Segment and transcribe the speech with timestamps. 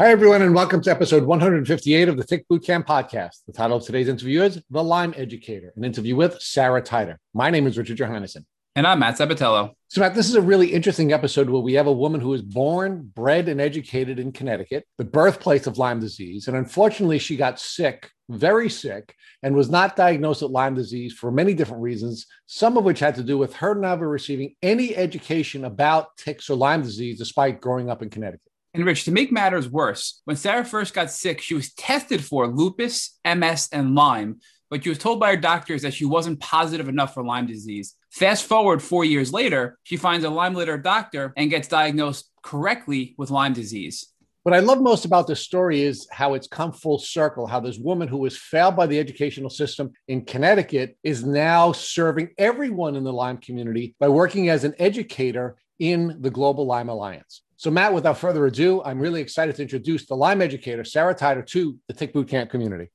[0.00, 3.38] Hi, everyone, and welcome to episode 158 of the Tick Bootcamp podcast.
[3.48, 7.16] The title of today's interview is The Lyme Educator, an interview with Sarah Titer.
[7.34, 8.44] My name is Richard Johannesson.
[8.76, 9.72] And I'm Matt Sabatello.
[9.88, 12.42] So, Matt, this is a really interesting episode where we have a woman who was
[12.42, 16.46] born, bred, and educated in Connecticut, the birthplace of Lyme disease.
[16.46, 21.32] And unfortunately, she got sick, very sick, and was not diagnosed with Lyme disease for
[21.32, 25.64] many different reasons, some of which had to do with her never receiving any education
[25.64, 28.47] about ticks or Lyme disease despite growing up in Connecticut.
[28.74, 32.46] And Rich, to make matters worse, when Sarah first got sick, she was tested for
[32.46, 36.88] lupus, MS, and Lyme, but she was told by her doctors that she wasn't positive
[36.88, 37.94] enough for Lyme disease.
[38.10, 43.14] Fast forward four years later, she finds a Lyme literate doctor and gets diagnosed correctly
[43.16, 44.12] with Lyme disease.
[44.42, 47.78] What I love most about this story is how it's come full circle, how this
[47.78, 53.04] woman who was failed by the educational system in Connecticut is now serving everyone in
[53.04, 57.42] the Lyme community by working as an educator in the Global Lyme Alliance.
[57.58, 61.44] So, Matt, without further ado, I'm really excited to introduce the Lyme educator, Sarah Titer,
[61.48, 62.88] to the Tick Bootcamp community.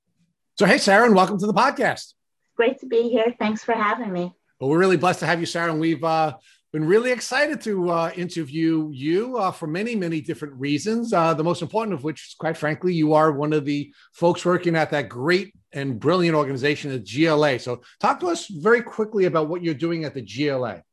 [0.58, 2.14] So, hey, Sarah, and welcome to the podcast.
[2.56, 3.36] Great to be here.
[3.38, 4.32] Thanks for having me.
[4.62, 6.38] Well, we're really blessed to have you, Sarah, and we've uh,
[6.72, 11.12] been really excited to uh, interview you uh, for many, many different reasons.
[11.12, 14.46] Uh, the most important of which, is quite frankly, you are one of the folks
[14.46, 17.60] working at that great and brilliant organization, the GLA.
[17.60, 20.84] So, talk to us very quickly about what you're doing at the GLA.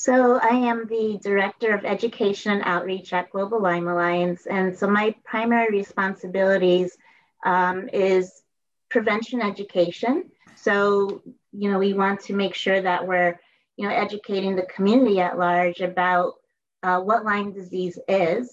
[0.00, 4.46] So, I am the Director of Education and Outreach at Global Lyme Alliance.
[4.46, 6.96] And so, my primary responsibilities
[7.44, 8.40] um, is
[8.88, 10.30] prevention education.
[10.56, 11.20] So,
[11.52, 13.38] you know, we want to make sure that we're,
[13.76, 16.36] you know, educating the community at large about
[16.82, 18.50] uh, what Lyme disease is.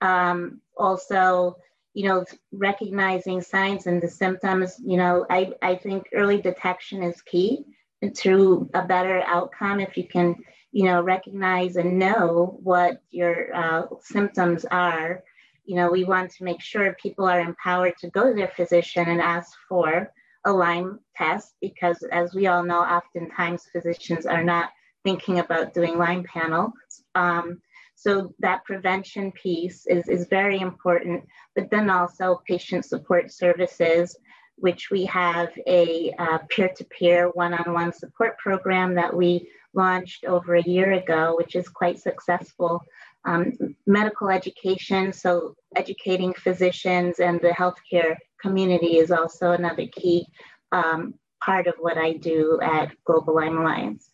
[0.00, 1.58] Um, also,
[1.92, 4.80] you know, recognizing signs and the symptoms.
[4.82, 7.66] You know, I, I think early detection is key
[8.14, 10.36] to a better outcome if you can,
[10.76, 15.24] you know, recognize and know what your uh, symptoms are.
[15.64, 19.08] You know, we want to make sure people are empowered to go to their physician
[19.08, 20.12] and ask for
[20.44, 24.68] a Lyme test because, as we all know, oftentimes physicians are not
[25.02, 26.74] thinking about doing Lyme panels.
[27.14, 27.62] Um,
[27.94, 31.24] so that prevention piece is, is very important,
[31.54, 34.14] but then also patient support services,
[34.56, 40.92] which we have a uh, peer-to-peer one-on-one support program that we launched over a year
[40.92, 42.82] ago, which is quite successful.
[43.24, 43.52] Um,
[43.86, 50.26] medical education, so educating physicians and the healthcare community is also another key
[50.72, 54.10] um, part of what I do at Global Lyme Alliance.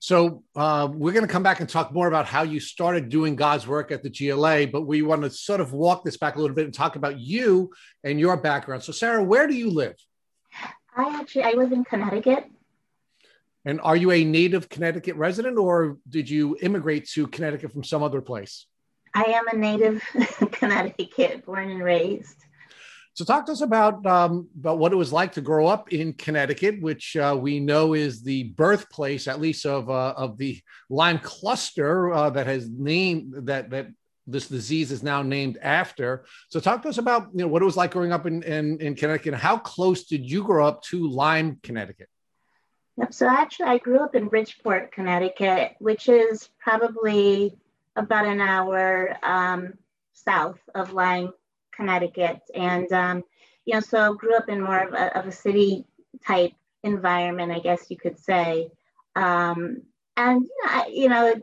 [0.00, 3.34] So uh, we're going to come back and talk more about how you started doing
[3.34, 6.40] God's work at the GLA, but we want to sort of walk this back a
[6.40, 7.72] little bit and talk about you
[8.04, 8.84] and your background.
[8.84, 9.96] So, Sarah, where do you live?
[10.96, 12.46] I actually I live in Connecticut.
[13.68, 18.02] And are you a native Connecticut resident, or did you immigrate to Connecticut from some
[18.02, 18.64] other place?
[19.12, 20.02] I am a native
[20.52, 22.46] Connecticut, born and raised.
[23.12, 26.14] So, talk to us about um, about what it was like to grow up in
[26.14, 30.58] Connecticut, which uh, we know is the birthplace, at least of uh, of the
[30.88, 33.88] Lyme cluster uh, that has named that that
[34.26, 36.24] this disease is now named after.
[36.48, 38.80] So, talk to us about you know what it was like growing up in in,
[38.80, 39.34] in Connecticut.
[39.34, 42.08] How close did you grow up to Lyme, Connecticut?
[42.98, 43.14] Yep.
[43.14, 47.56] So, actually, I grew up in Bridgeport, Connecticut, which is probably
[47.94, 49.74] about an hour um,
[50.14, 51.32] south of Lyme,
[51.72, 52.40] Connecticut.
[52.54, 53.24] And, um,
[53.64, 55.84] you know, so grew up in more of a, of a city
[56.26, 58.70] type environment, I guess you could say.
[59.14, 59.82] Um,
[60.16, 61.34] and, you know, I, you know,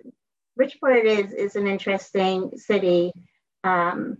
[0.57, 3.13] Bridgeport is, is an interesting city.
[3.63, 4.17] Um,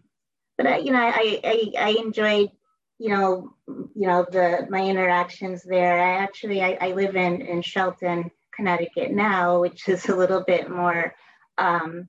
[0.58, 2.50] but, I, you know, I, I, I enjoyed,
[2.98, 6.02] you know, you know, the, my interactions there.
[6.02, 10.70] I actually, I, I live in, in Shelton, Connecticut now, which is a little bit
[10.70, 11.14] more
[11.58, 12.08] um,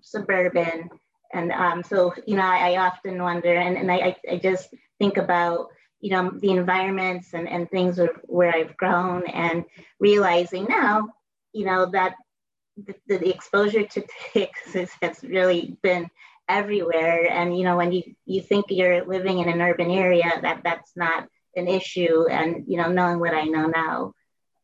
[0.00, 0.88] suburban.
[1.32, 4.68] And um, so, you know, I, I often wonder, and, and I, I just
[4.98, 5.68] think about,
[6.00, 9.64] you know, the environments and, and things where I've grown and
[9.98, 11.08] realizing now,
[11.52, 12.14] you know, that
[12.76, 16.08] the, the exposure to ticks is, has really been
[16.48, 17.30] everywhere.
[17.30, 20.92] And, you know, when you, you think you're living in an urban area, that that's
[20.96, 21.26] not
[21.56, 22.26] an issue.
[22.28, 24.12] And, you know, knowing what I know now,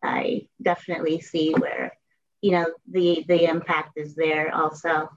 [0.03, 1.93] I definitely see where,
[2.41, 5.09] you know, the, the impact is there also.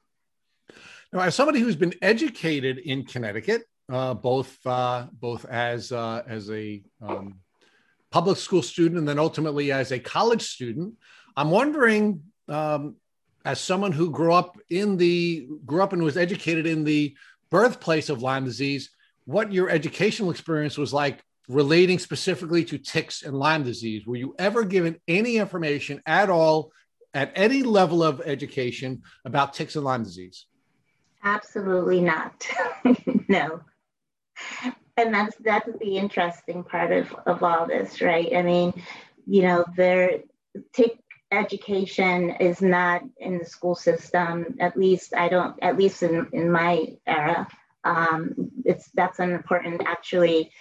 [1.12, 6.50] Now, as somebody who's been educated in Connecticut, uh, both uh, both as uh, as
[6.50, 7.40] a um,
[8.12, 10.96] public school student and then ultimately as a college student,
[11.36, 12.96] I'm wondering, um,
[13.46, 17.16] as someone who grew up in the grew up and was educated in the
[17.50, 18.90] birthplace of Lyme disease,
[19.26, 24.06] what your educational experience was like relating specifically to ticks and Lyme disease.
[24.06, 26.72] Were you ever given any information at all
[27.14, 30.46] at any level of education about ticks and Lyme disease?
[31.24, 32.48] Absolutely not.
[33.28, 33.62] no.
[34.98, 38.36] And that's that's the interesting part of, of all this, right?
[38.36, 38.74] I mean,
[39.26, 40.20] you know, there
[40.74, 40.98] tick
[41.34, 44.56] education is not in the school system.
[44.60, 45.56] At least I don't.
[45.62, 47.48] At least in in my era,
[47.84, 50.52] um, it's that's an important actually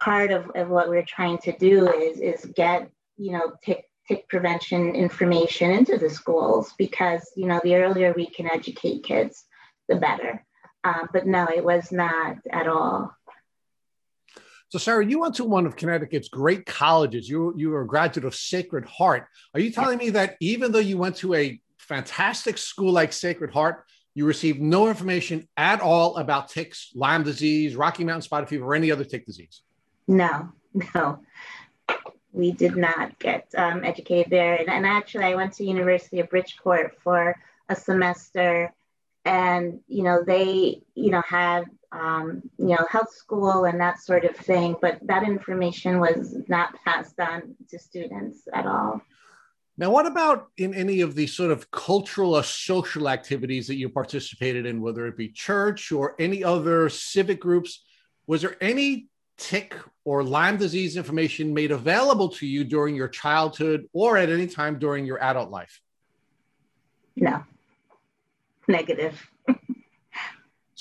[0.00, 4.28] part of, of what we're trying to do is is get you know tick tick
[4.28, 9.44] prevention information into the schools because you know the earlier we can educate kids
[9.88, 10.44] the better
[10.84, 13.14] um, but no it was not at all
[14.72, 17.28] so sarah you went to one of connecticut's great colleges.
[17.28, 19.26] You, you were a graduate of sacred heart.
[19.52, 23.52] Are you telling me that even though you went to a fantastic school like sacred
[23.52, 23.84] heart
[24.14, 28.74] you received no information at all about ticks lyme disease rocky mountain spotted fever or
[28.74, 29.60] any other tick disease?
[30.08, 30.48] No
[30.94, 31.18] no.
[32.32, 34.54] We did not get um, educated there.
[34.54, 37.36] And, and, actually, I went to University of Bridgeport for
[37.68, 38.72] a semester,
[39.26, 44.24] and you know they you know had um, you know health school and that sort
[44.24, 49.00] of thing, but that information was not passed on to students at all.
[49.78, 53.88] Now, what about in any of the sort of cultural or social activities that you
[53.88, 57.82] participated in, whether it be church or any other civic groups?
[58.26, 59.74] Was there any tick
[60.04, 64.78] or Lyme disease information made available to you during your childhood or at any time
[64.78, 65.80] during your adult life?
[67.16, 67.42] No,
[68.68, 69.26] negative.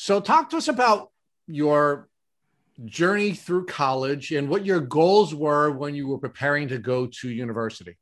[0.01, 1.11] so, talk to us about
[1.45, 2.09] your
[2.85, 7.29] journey through college and what your goals were when you were preparing to go to
[7.29, 7.97] university.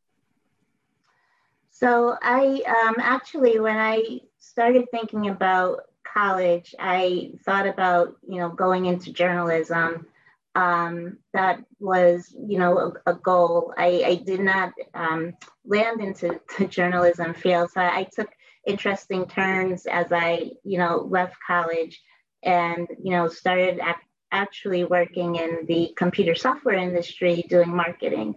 [1.72, 8.48] So, I um, actually, when I started thinking about college, I thought about, you know,
[8.48, 10.08] going into journalism
[10.56, 13.74] um, that was, you know, a, a goal.
[13.78, 15.34] I, I, did not um,
[15.66, 18.30] land into the journalism field, so I, I took
[18.70, 22.02] interesting turns as I, you know, left college
[22.44, 28.36] and, you know, started ac- actually working in the computer software industry doing marketing.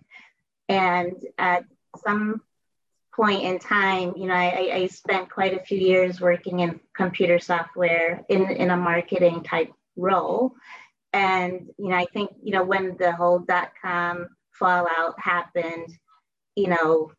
[0.69, 1.65] And at
[2.05, 2.41] some
[3.15, 7.39] point in time, you know, I, I spent quite a few years working in computer
[7.39, 10.55] software in, in a marketing type role.
[11.13, 15.89] And, you know, I think, you know, when the whole dot com fallout happened,
[16.57, 17.13] you know,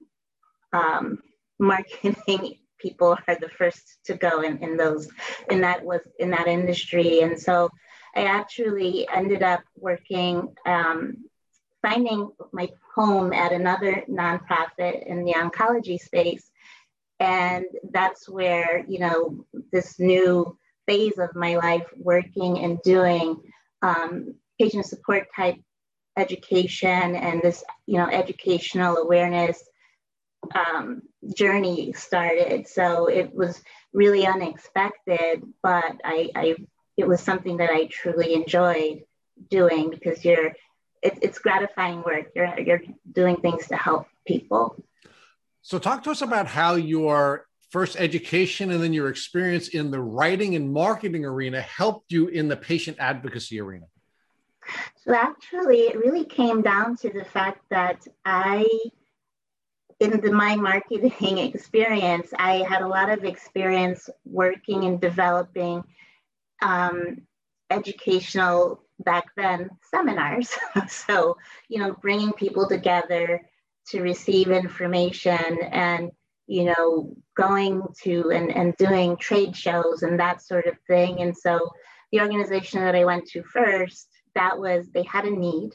[0.74, 1.20] um,
[1.60, 5.10] marketing people are the first to go in, in those,
[5.50, 7.22] in that was in that industry.
[7.22, 7.70] And so
[8.16, 11.26] I actually ended up working, um,
[11.82, 16.46] finding my home at another nonprofit in the oncology space.
[17.20, 23.38] And that's where, you know, this new phase of my life working and doing
[23.82, 25.58] um, patient support type
[26.18, 29.64] education and this, you know, educational awareness
[30.54, 31.02] um,
[31.34, 32.68] journey started.
[32.68, 33.62] So it was
[33.94, 36.56] really unexpected, but I, I,
[36.98, 39.04] it was something that I truly enjoyed
[39.50, 40.54] doing because you're,
[41.02, 42.32] it, it's gratifying work.
[42.36, 42.82] You're, you're
[43.12, 44.84] doing things to help people.
[45.62, 50.00] So talk to us about how your first education and then your experience in the
[50.00, 53.86] writing and marketing arena helped you in the patient advocacy arena?
[55.04, 58.68] So actually, it really came down to the fact that I,
[60.04, 65.84] in the, my marketing experience, I had a lot of experience working and developing
[66.62, 67.22] um,
[67.70, 70.54] educational back then seminars.
[70.88, 71.38] so,
[71.70, 73.42] you know, bringing people together
[73.88, 76.12] to receive information and
[76.48, 81.22] you know, going to and, and doing trade shows and that sort of thing.
[81.22, 81.70] And so
[82.12, 85.72] the organization that I went to first, that was, they had a need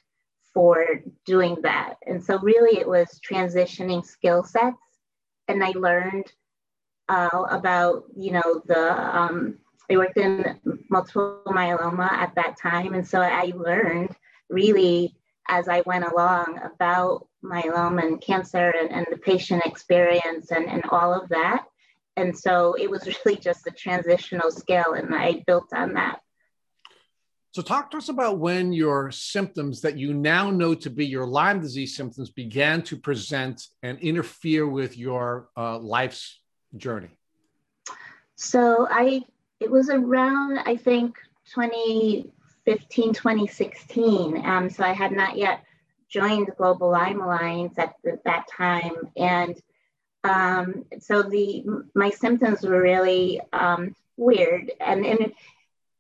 [0.55, 1.95] for doing that.
[2.07, 4.77] And so really it was transitioning skill sets.
[5.49, 6.31] And I learned
[7.09, 9.59] uh, about, you know, the, um,
[9.91, 10.59] I worked in
[10.91, 12.95] multiple myeloma at that time.
[12.95, 14.15] And so I learned
[14.51, 15.15] really
[15.49, 20.85] as I went along about myeloma and cancer and, and the patient experience and, and
[20.91, 21.65] all of that.
[22.19, 26.21] And so it was really just a transitional skill, and I built on that.
[27.53, 31.27] So, talk to us about when your symptoms that you now know to be your
[31.27, 36.41] Lyme disease symptoms began to present and interfere with your uh, life's
[36.77, 37.17] journey.
[38.37, 39.23] So, I
[39.61, 41.17] it was around I think
[41.55, 44.47] 2015, 2016.
[44.47, 45.65] Um, so I had not yet
[46.09, 49.61] joined the Global Lyme Alliance at the, that time, and
[50.25, 51.65] um, so the
[51.95, 55.33] my symptoms were really um, weird, and and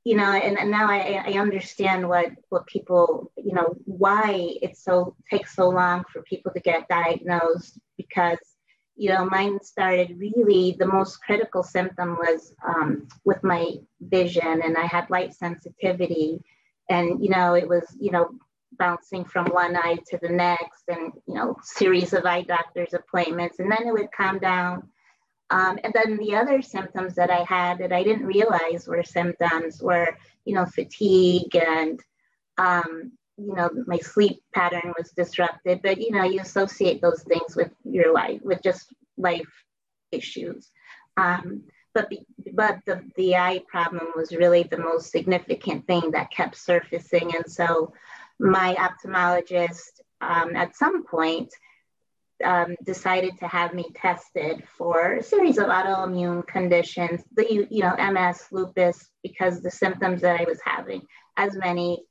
[0.09, 4.27] you know, and, and now I, I understand what what people you know why
[4.63, 8.39] it so takes so long for people to get diagnosed because
[8.99, 14.77] you know, mine started really, the most critical symptom was um, with my vision, and
[14.77, 16.43] I had light sensitivity.
[16.91, 18.31] And, you know, it was, you know,
[18.77, 23.61] bouncing from one eye to the next, and, you know, series of eye doctor's appointments.
[23.61, 24.89] And then it would calm down.
[25.51, 29.83] Um, and then the other symptoms that I had that I didn't realize were symptoms
[29.83, 32.01] were, you know, fatigue and,
[32.59, 37.57] um, you know, my sleep pattern was disrupted, but you know, you associate those things
[37.57, 39.65] with your life, with just life
[40.13, 40.71] issues.
[41.17, 41.63] Um,
[41.95, 42.13] but
[42.53, 47.35] but the, the eye problem was really the most significant thing that kept surfacing.
[47.35, 47.93] And so
[48.39, 51.53] my ophthalmologist um, at some point
[52.45, 57.97] um, decided to have me tested for a series of autoimmune conditions, the you know
[57.97, 61.03] MS, lupus, because the symptoms that I was having,
[61.37, 62.05] as many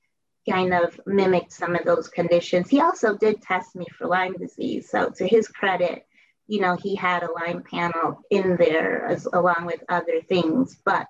[0.50, 2.70] kind of mimicked some of those conditions.
[2.70, 4.90] He also did test me for Lyme disease.
[4.90, 6.06] So to his credit,
[6.48, 10.78] you know, he had a Lyme panel in there as along with other things.
[10.86, 11.08] But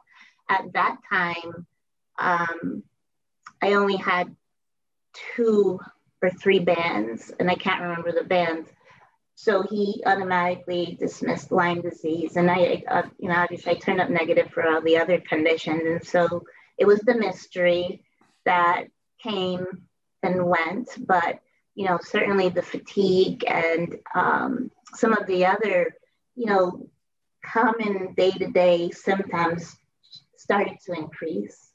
[0.49, 1.67] at that time,
[2.17, 2.83] um,
[3.61, 4.35] I only had
[5.35, 5.79] two
[6.21, 8.69] or three bands, and I can't remember the bands.
[9.39, 14.09] So he automatically dismissed Lyme disease, and I, uh, you know, obviously I turned up
[14.09, 16.43] negative for all the other conditions, and so
[16.79, 18.03] it was the mystery
[18.45, 18.85] that
[19.21, 19.63] came
[20.23, 21.39] and went, but
[21.75, 25.95] you know, certainly the fatigue and um, some of the other,
[26.35, 26.89] you know,
[27.45, 29.77] common day-to-day symptoms
[30.35, 31.73] started to increase.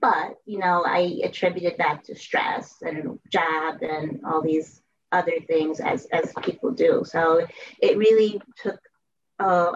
[0.00, 4.80] But you know, I attributed that to stress and job and all these
[5.14, 7.02] other things as as people do.
[7.06, 7.46] So
[7.80, 8.80] it really took
[9.38, 9.72] uh,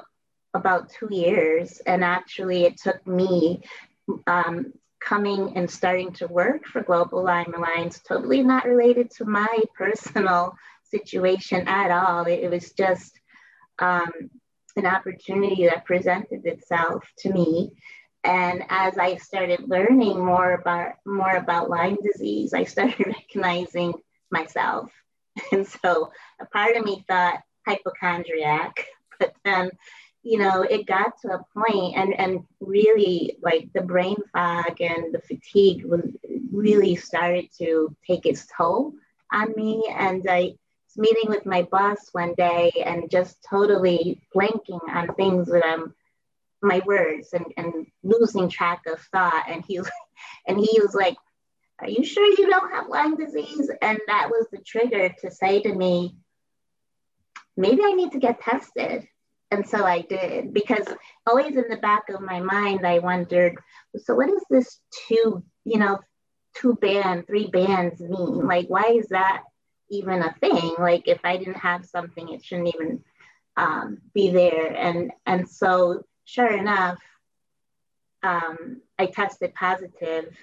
[0.55, 3.63] about two years, and actually, it took me
[4.27, 9.49] um, coming and starting to work for Global Lyme Alliance, totally not related to my
[9.77, 10.55] personal
[10.85, 12.25] situation at all.
[12.25, 13.19] It, it was just
[13.79, 14.11] um,
[14.77, 17.73] an opportunity that presented itself to me.
[18.25, 23.95] And as I started learning more about more about Lyme disease, I started recognizing
[24.31, 24.91] myself.
[25.53, 28.87] And so a part of me thought hypochondriac,
[29.19, 29.71] but then
[30.23, 35.15] you know, it got to a point and, and really like the brain fog and
[35.15, 36.03] the fatigue was
[36.53, 38.93] really started to take its toll
[39.33, 39.85] on me.
[39.91, 40.55] And I
[40.87, 45.95] was meeting with my boss one day and just totally blanking on things that I'm
[46.61, 49.45] my words and, and losing track of thought.
[49.49, 49.79] And he
[50.47, 51.17] and he was like,
[51.81, 53.71] Are you sure you don't have Lyme disease?
[53.81, 56.17] And that was the trigger to say to me,
[57.57, 59.07] maybe I need to get tested
[59.51, 60.87] and so I did because
[61.27, 63.57] always in the back of my mind, I wondered,
[63.97, 65.99] so what does this two, you know,
[66.57, 68.47] two band, three bands mean?
[68.47, 69.45] Like, why is that
[69.91, 70.75] even a thing?
[70.79, 73.05] Like, if I didn't have something, it shouldn't even
[73.57, 74.75] um, be there.
[74.77, 76.99] And and so, sure enough,
[78.23, 80.37] um, I tested positive,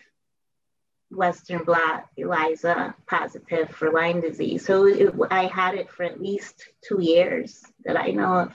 [1.16, 4.66] Western blot ELISA positive for Lyme disease.
[4.66, 8.54] So it, I had it for at least two years that I know of.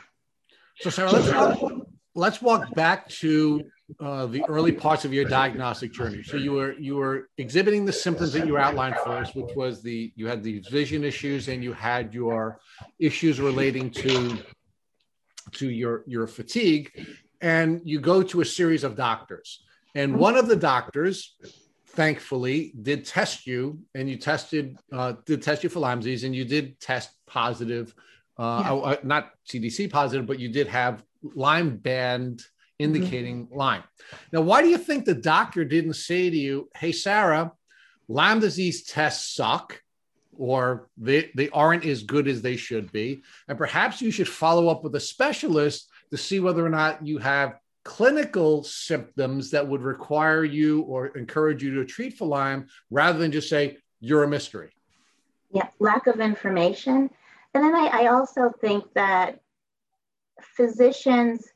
[0.80, 3.64] So, Sarah, let's walk, let's walk back to
[3.98, 6.22] uh, the early parts of your diagnostic journey.
[6.22, 9.82] So you were you were exhibiting the symptoms that you outlined for us, which was
[9.82, 12.60] the you had these vision issues and you had your
[12.98, 14.38] issues relating to
[15.52, 16.92] to your your fatigue,
[17.40, 19.62] and you go to a series of doctors,
[19.94, 21.36] and one of the doctors
[21.92, 26.34] thankfully did test you and you tested uh, did test you for Lyme disease and
[26.34, 27.94] you did test positive
[28.40, 28.72] uh, yeah.
[28.72, 32.42] uh, not CDC positive, but you did have Lyme band
[32.78, 33.56] indicating mm-hmm.
[33.56, 33.82] Lyme.
[34.32, 37.52] Now, why do you think the doctor didn't say to you, "Hey, Sarah,
[38.08, 39.80] Lyme disease tests suck"?
[40.38, 43.20] Or they, they aren't as good as they should be.
[43.46, 47.18] And perhaps you should follow up with a specialist to see whether or not you
[47.18, 53.18] have clinical symptoms that would require you or encourage you to treat for Lyme rather
[53.18, 54.70] than just say, you're a mystery.
[55.52, 57.10] Yeah, lack of information
[57.54, 59.40] and then I, I also think that
[60.40, 61.46] physicians,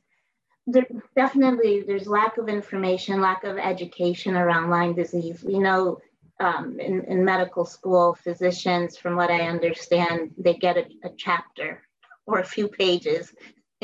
[0.66, 5.44] there, definitely there's lack of information, lack of education around Lyme disease.
[5.44, 6.00] We know
[6.40, 11.80] um, in, in, medical school, physicians, from what I understand, they get a, a chapter
[12.26, 13.32] or a few pages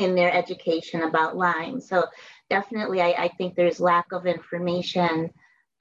[0.01, 1.79] in their education about Lyme.
[1.79, 2.05] So
[2.49, 5.31] definitely, I, I think there's lack of information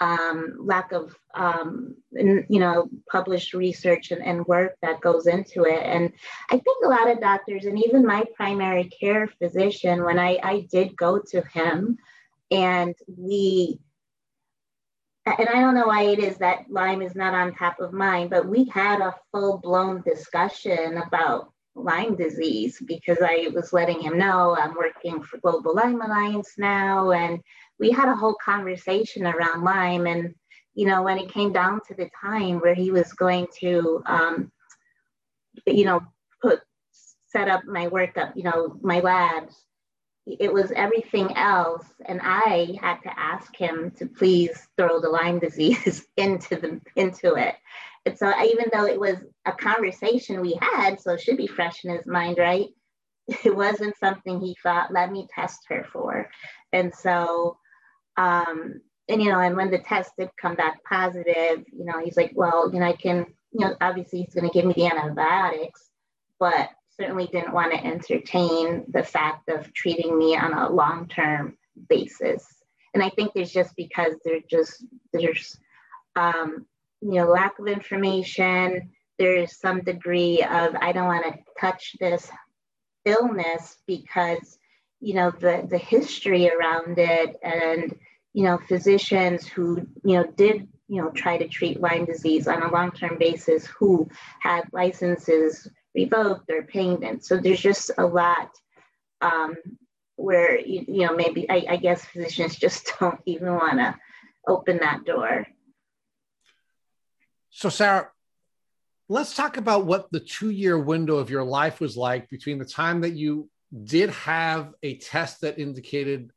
[0.01, 5.83] um, lack of um, you know published research and, and, work that goes into it
[5.85, 6.11] and
[6.51, 10.67] i think a lot of doctors and even my primary care physician when i, I
[10.73, 11.99] did go to him
[12.51, 13.79] and we
[15.27, 18.31] and i don't know why it is that lyme is not on top of mind
[18.31, 21.53] but we had a full-blown discussion about
[21.85, 27.11] Lyme disease because I was letting him know I'm working for Global Lyme Alliance now.
[27.11, 27.41] And
[27.79, 30.07] we had a whole conversation around Lyme.
[30.07, 30.35] And,
[30.75, 34.53] you know, when it came down to the time where he was going to, um,
[35.67, 36.01] you know,
[36.43, 36.61] put,
[37.29, 39.55] set up my workup, you know, my labs,
[40.27, 41.87] it was everything else.
[42.07, 47.35] And I had to ask him to please throw the Lyme disease into the, into
[47.35, 47.55] it.
[48.07, 51.85] And so even though it was a conversation we had, so it should be fresh
[51.85, 52.69] in his mind, right?
[53.45, 56.29] It wasn't something he thought, let me test her for.
[56.73, 57.59] And so,
[58.17, 62.17] um, and you know, and when the test did come back positive, you know, he's
[62.17, 64.87] like, well, you know, I can, you know, obviously he's going to give me the
[64.87, 65.91] antibiotics,
[66.41, 71.57] but certainly didn't want to entertain the fact of treating me on a long term
[71.89, 72.45] basis.
[72.95, 75.57] And I think there's just because there's just, there's,
[76.17, 76.67] um,
[77.01, 78.91] you know, lack of information.
[79.19, 82.31] There is some degree of I don't want to touch this
[83.05, 84.59] illness because
[85.01, 87.95] you know the the history around it and
[88.35, 92.63] you know physicians who you know did you know try to treat Lyme disease on
[92.63, 94.09] a long-term basis who
[94.41, 97.25] had licenses revoked or payment.
[97.25, 98.51] So there's just a lot
[99.21, 99.57] um,
[100.17, 103.97] where you, you know maybe I, I guess physicians just don't even want to
[104.47, 105.47] open that door.
[107.51, 108.11] So, Sarah,
[109.09, 112.65] let's talk about what the two year window of your life was like between the
[112.65, 113.51] time that you
[113.85, 116.31] did have a test that indicated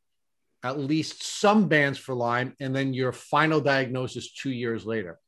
[0.63, 5.19] at least some bands for Lyme and then your final diagnosis two years later.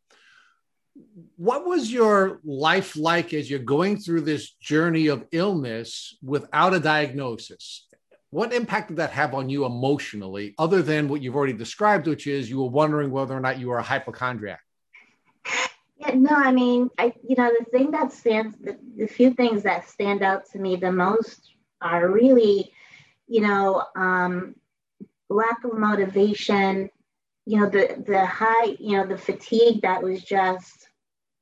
[1.36, 6.80] What was your life like as you're going through this journey of illness without a
[6.80, 7.86] diagnosis?
[8.30, 12.28] What impact did that have on you emotionally, other than what you've already described, which
[12.28, 14.62] is you were wondering whether or not you were a hypochondriac?
[15.98, 19.64] Yeah, no, I mean, I you know the thing that stands the, the few things
[19.64, 22.72] that stand out to me the most are really,
[23.28, 24.56] you know, um,
[25.30, 26.90] lack of motivation,
[27.46, 30.90] you know, the the high, you know, the fatigue that was just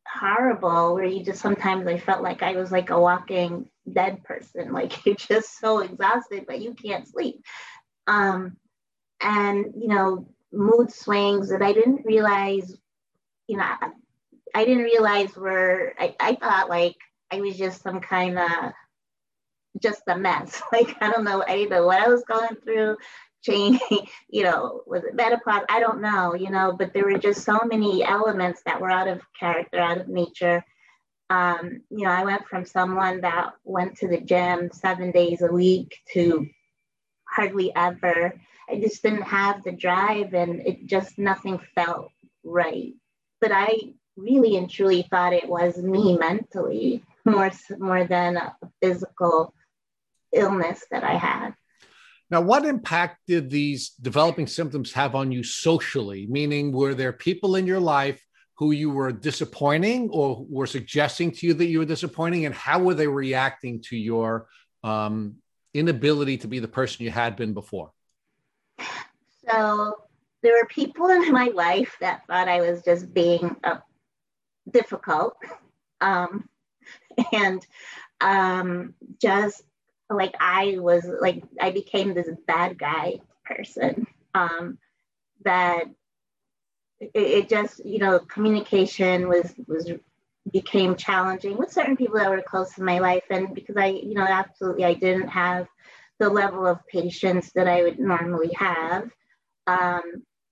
[0.08, 0.96] horrible.
[0.96, 5.06] Where you just sometimes I felt like I was like a walking dead person, like
[5.06, 7.44] you're just so exhausted, but you can't sleep.
[8.08, 8.58] Um,
[9.22, 12.76] and you know, mood swings that I didn't realize,
[13.48, 13.72] you know
[14.54, 16.96] I didn't realize were I, I thought like
[17.32, 18.74] I was just some kind of
[19.82, 20.62] just a mess.
[20.72, 22.98] Like I don't know, I didn't know what I was going through.
[23.44, 23.82] Change,
[24.30, 25.66] you know, was it menopause?
[25.68, 29.10] I don't know, you know, but there were just so many elements that were out
[29.10, 30.64] of character, out of nature.
[31.30, 35.52] Um, you know, I went from someone that went to the gym seven days a
[35.52, 36.48] week to
[37.28, 38.34] hardly ever.
[38.70, 42.12] I just didn't have the drive and it just nothing felt
[42.46, 42.94] right.
[43.42, 49.54] But I really and truly thought it was me mentally more more than a physical
[50.32, 51.54] illness that I had.
[52.30, 56.26] Now, what impact did these developing symptoms have on you socially?
[56.28, 58.22] Meaning, were there people in your life
[58.58, 62.46] who you were disappointing or were suggesting to you that you were disappointing?
[62.46, 64.48] And how were they reacting to your
[64.84, 65.36] um,
[65.74, 67.92] inability to be the person you had been before?
[69.48, 69.96] So,
[70.42, 73.82] there were people in my life that thought I was just being a
[74.70, 75.36] difficult
[76.02, 76.48] um,
[77.34, 77.66] and
[78.22, 79.62] um, just
[80.10, 84.78] like I was like I became this bad guy person um,
[85.44, 85.86] that
[87.00, 89.92] it, just you know communication was was
[90.52, 94.14] became challenging with certain people that were close to my life and because I you
[94.14, 95.68] know absolutely I didn't have
[96.20, 99.10] the level of patience that I would normally have
[99.68, 100.02] um,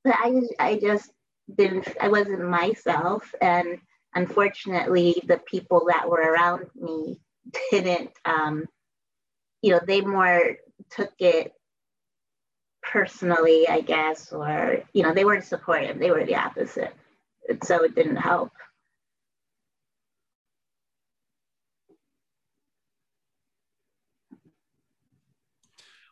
[0.04, 1.12] but I I just
[1.54, 3.80] didn't I wasn't myself and
[4.14, 7.20] unfortunately, the people that were around me
[7.72, 8.66] didn't, um,
[9.62, 10.58] you know, they more
[10.90, 11.54] took it
[12.82, 16.94] personally, I guess, or, you know, they weren't supportive, they were the opposite.
[17.48, 18.52] And so it didn't help.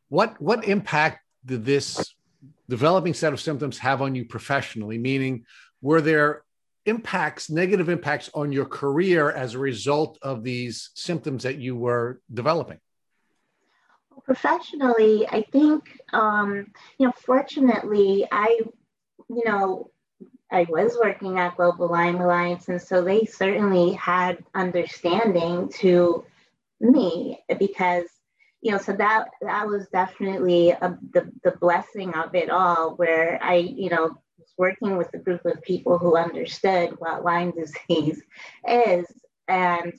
[0.09, 2.15] What, what impact did this
[2.67, 4.97] developing set of symptoms have on you professionally?
[4.97, 5.45] Meaning,
[5.81, 6.43] were there
[6.89, 12.19] impacts, negative impacts on your career as a result of these symptoms that you were
[12.33, 12.79] developing?
[14.25, 16.49] Professionally, I think, um,
[16.97, 18.59] you know, fortunately, I,
[19.29, 19.91] you know,
[20.51, 26.25] I was working at Global Lyme Alliance, and so they certainly had understanding to
[26.79, 28.05] me because,
[28.61, 33.39] you know, so that that was definitely a, the the blessing of it all, where
[33.41, 34.19] I, you know,
[34.59, 38.21] working with a group of people who understood what Lyme disease
[38.67, 39.07] is.
[39.47, 39.93] And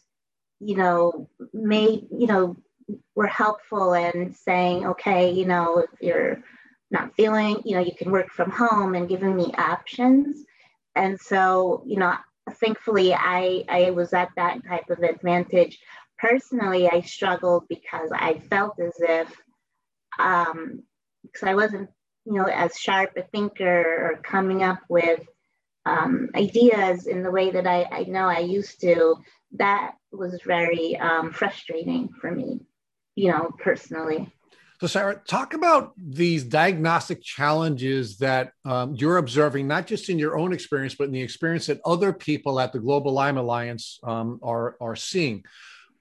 [0.60, 2.56] you know, made, you know,
[3.14, 6.42] were helpful in saying, okay, you know, if you're
[6.90, 10.44] not feeling, you know, you can work from home and giving me options.
[10.94, 12.14] And so, you know,
[12.54, 15.78] thankfully I, I was at that type of advantage.
[16.18, 19.34] Personally, I struggled because I felt as if,
[20.18, 20.82] um,
[21.22, 21.88] because I wasn't,
[22.24, 23.80] you know, as sharp a thinker
[24.14, 25.20] or coming up with
[25.86, 29.16] um, ideas in the way that I, I know I used to,
[29.52, 32.60] that was very um, frustrating for me,
[33.16, 34.32] you know, personally.
[34.80, 40.38] So, Sarah, talk about these diagnostic challenges that um, you're observing, not just in your
[40.38, 44.40] own experience, but in the experience that other people at the Global Lyme Alliance um,
[44.42, 45.44] are, are seeing.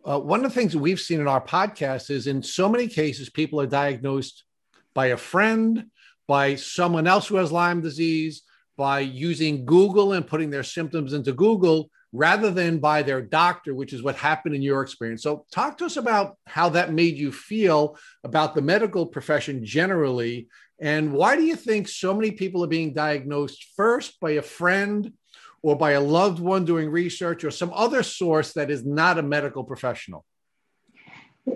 [0.05, 2.87] Uh, one of the things that we've seen in our podcast is in so many
[2.87, 4.45] cases, people are diagnosed
[4.93, 5.87] by a friend,
[6.29, 8.43] by someone else who has Lyme disease,
[8.77, 13.93] by using Google and putting their symptoms into Google rather than by their doctor, which
[13.93, 15.23] is what happened in your experience.
[15.23, 20.47] So, talk to us about how that made you feel about the medical profession generally.
[20.79, 25.11] And why do you think so many people are being diagnosed first by a friend
[25.63, 29.23] or by a loved one doing research or some other source that is not a
[29.23, 30.23] medical professional?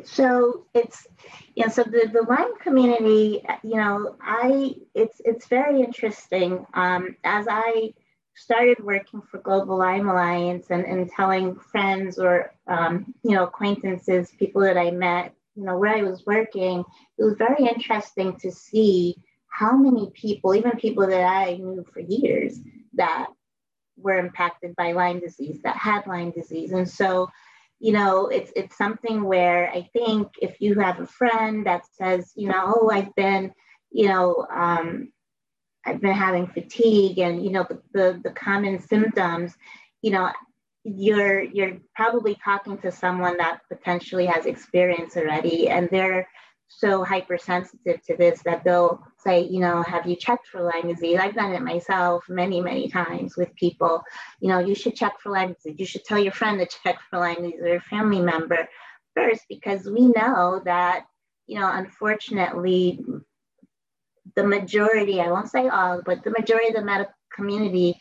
[0.06, 1.08] So it's
[1.56, 1.68] yeah.
[1.68, 6.66] So the the Lyme community, you know, I it's it's very interesting.
[6.74, 7.94] Um, as I
[8.36, 14.32] started working for Global Lyme Alliance and, and telling friends or um, you know acquaintances,
[14.38, 16.84] people that I met, you know, where I was working,
[17.18, 19.16] it was very interesting to see
[19.48, 22.60] how many people, even people that I knew for years,
[22.94, 23.28] that
[23.98, 27.30] were impacted by Lyme disease, that had Lyme disease, and so
[27.84, 32.32] you know, it's it's something where I think if you have a friend that says,
[32.34, 33.52] you know, oh, I've been,
[33.92, 35.12] you know, um,
[35.86, 39.54] I've been having fatigue and you know the, the, the common symptoms,
[40.02, 40.32] you know,
[40.86, 46.26] you're you're probably talking to someone that potentially has experience already and they're
[46.78, 51.20] so hypersensitive to this that they'll say, you know, have you checked for Lyme disease?
[51.20, 54.04] I've done it myself many, many times with people.
[54.40, 55.80] You know, you should check for Lyme disease.
[55.80, 58.68] You should tell your friend to check for Lyme disease or a family member
[59.16, 61.06] first because we know that,
[61.48, 63.04] you know, unfortunately,
[64.36, 68.00] the majority, I won't say all, but the majority of the medical community,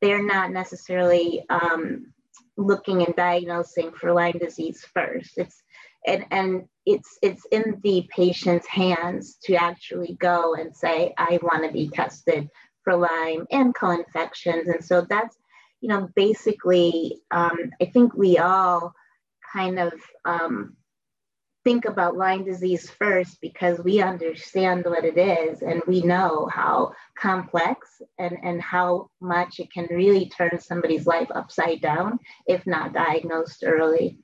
[0.00, 2.12] they're not necessarily um,
[2.56, 5.38] looking and diagnosing for Lyme disease first.
[5.38, 5.62] It's
[6.06, 11.64] and and it's it's in the patient's hands to actually go and say i want
[11.64, 12.48] to be tested
[12.88, 14.66] for lyme and co-infections.
[14.68, 15.36] And so that's
[15.80, 18.92] you know basically um, i think we all
[19.52, 19.92] kind of
[20.24, 20.76] um,
[21.64, 26.92] think about lyme disease first because we understand what it is and we know how
[27.16, 32.94] complex and, and how much it can really turn somebody's life upside down if not
[32.94, 34.18] diagnosed early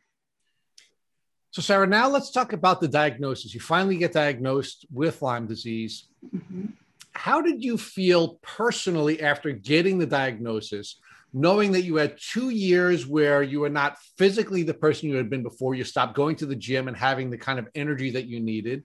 [1.54, 3.54] so, Sarah, now let's talk about the diagnosis.
[3.54, 6.08] You finally get diagnosed with Lyme disease.
[6.34, 6.64] Mm-hmm.
[7.12, 10.98] How did you feel personally after getting the diagnosis,
[11.32, 15.30] knowing that you had two years where you were not physically the person you had
[15.30, 15.76] been before?
[15.76, 18.82] You stopped going to the gym and having the kind of energy that you needed.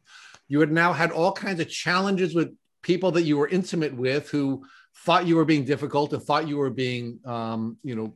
[0.47, 2.53] You had now had all kinds of challenges with
[2.83, 4.63] people that you were intimate with who
[4.97, 8.13] thought you were being difficult and thought you were being, um, you know,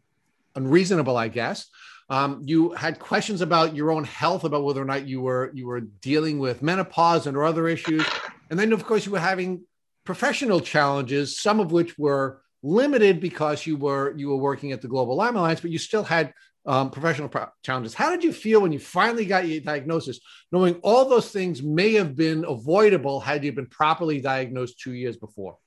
[0.55, 1.71] unreasonable, I guess.
[2.09, 5.67] Um, you had questions about your own health, about whether or not you were you
[5.67, 8.05] were dealing with menopause and or other issues,
[8.49, 9.63] and then of course you were having
[10.03, 14.87] professional challenges, some of which were limited because you were you were working at the
[14.87, 16.33] Global Lyme Alliance, but you still had
[16.65, 17.93] um, professional pro- challenges.
[17.93, 20.19] How did you feel when you finally got your diagnosis,
[20.51, 25.17] knowing all those things may have been avoidable had you been properly diagnosed two years
[25.17, 25.57] before?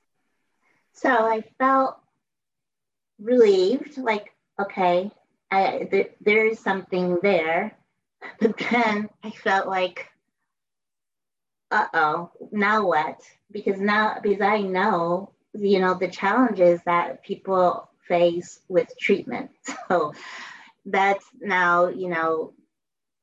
[0.93, 1.97] So I felt
[3.19, 5.11] relieved, like, okay,
[5.51, 7.77] I, th- there is something there.
[8.39, 10.09] But then I felt like,
[11.71, 13.21] uh oh, now what?
[13.51, 19.51] Because now, because I know, you know, the challenges that people face with treatment.
[19.87, 20.13] So
[20.85, 22.53] that's now, you know,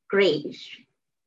[0.08, 0.56] great.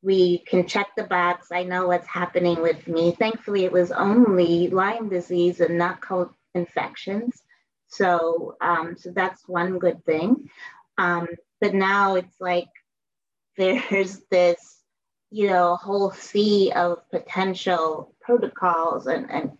[0.01, 1.51] We can check the box.
[1.51, 3.12] I know what's happening with me.
[3.12, 7.41] Thankfully, it was only Lyme disease and not co infections.
[7.89, 10.49] So, um, so that's one good thing.
[10.97, 11.27] Um,
[11.62, 12.69] but now it's like
[13.57, 14.81] there's this,
[15.29, 19.51] you know, whole sea of potential protocols and, and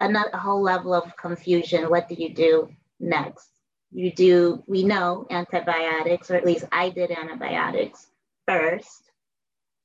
[0.00, 1.90] another whole level of confusion.
[1.90, 3.48] What do you do next?
[3.92, 8.06] You do, we know antibiotics, or at least I did antibiotics
[8.46, 9.10] first.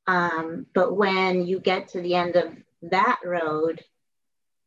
[0.07, 3.83] Um, but when you get to the end of that road,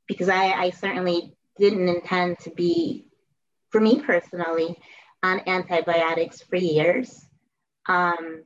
[0.09, 3.07] because I, I certainly didn't intend to be,
[3.70, 4.76] for me personally,
[5.22, 7.26] on antibiotics for years.
[7.88, 8.42] um,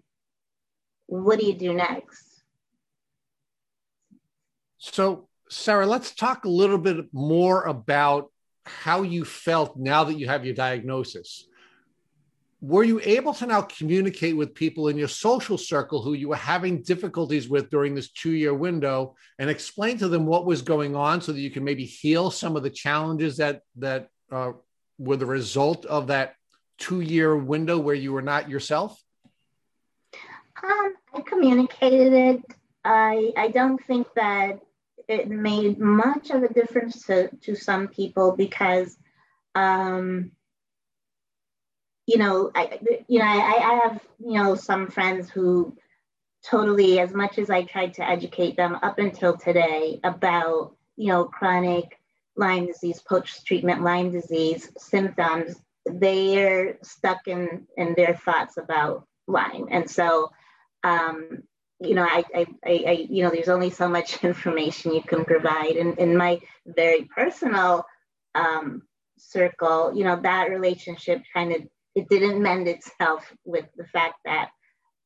[1.06, 2.42] what do you do next?
[4.78, 8.30] So, Sarah, let's talk a little bit more about
[8.64, 11.46] how you felt now that you have your diagnosis.
[12.62, 16.36] Were you able to now communicate with people in your social circle who you were
[16.36, 20.96] having difficulties with during this two year window and explain to them what was going
[20.96, 24.52] on so that you can maybe heal some of the challenges that, that uh,
[24.98, 26.36] were the result of that
[26.82, 29.00] two year window where you were not yourself?
[30.62, 32.42] Um, I communicated it.
[32.84, 34.60] I, I don't think that
[35.08, 38.96] it made much of a difference to, to some people because,
[39.54, 40.32] um,
[42.06, 45.76] you know, I, you know, I, I have, you know, some friends who
[46.44, 51.24] totally, as much as I tried to educate them up until today about, you know,
[51.26, 52.00] chronic
[52.36, 55.54] Lyme disease, post-treatment Lyme disease symptoms,
[55.86, 59.68] they're stuck in, in their thoughts about Lyme.
[59.70, 60.30] And so,
[60.84, 61.42] um,
[61.80, 65.76] you know, I, I, I, you know, there's only so much information you can provide.
[65.76, 67.84] And in my very personal
[68.34, 68.82] um,
[69.18, 71.62] circle, you know, that relationship kind of,
[71.94, 74.50] it didn't mend itself with the fact that,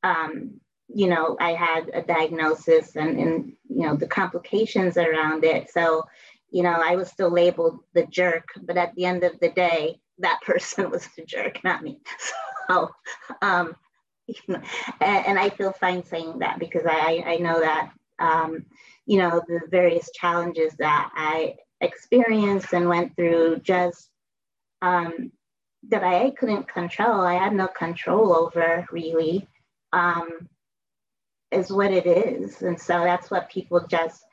[0.03, 5.69] um, you know, I had a diagnosis and, and, you know, the complications around it.
[5.71, 6.05] So,
[6.51, 10.01] you know, I was still labeled the jerk, but at the end of the day,
[10.19, 12.01] that person was the jerk, not me.
[12.69, 12.91] So,
[13.43, 13.77] um,
[14.49, 14.65] and,
[15.01, 18.67] and, I feel fine saying that because I, I know that, um,
[19.07, 24.11] you know, the various challenges that I experienced and went through just
[24.83, 25.31] um,
[25.91, 29.47] that I couldn't control, I had no control over really,
[29.93, 30.49] um,
[31.53, 32.63] is what it is.
[32.63, 34.26] And so that's what people just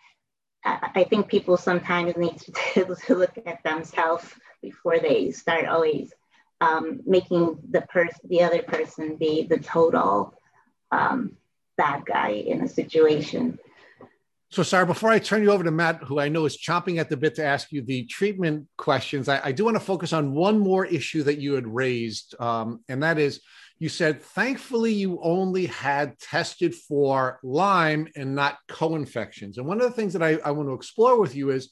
[0.65, 2.37] I think people sometimes need
[2.73, 4.25] to, to look at themselves
[4.61, 6.13] before they start always
[6.61, 10.33] um, making the person, the other person, be the total
[10.91, 11.35] um,
[11.77, 13.59] bad guy in a situation.
[14.49, 17.09] So, Sarah, before I turn you over to Matt, who I know is chomping at
[17.09, 20.35] the bit to ask you the treatment questions, I, I do want to focus on
[20.35, 23.41] one more issue that you had raised, um, and that is
[23.83, 29.57] you said, thankfully, you only had tested for Lyme and not co infections.
[29.57, 31.69] And one of the things that I, I want to explore with you is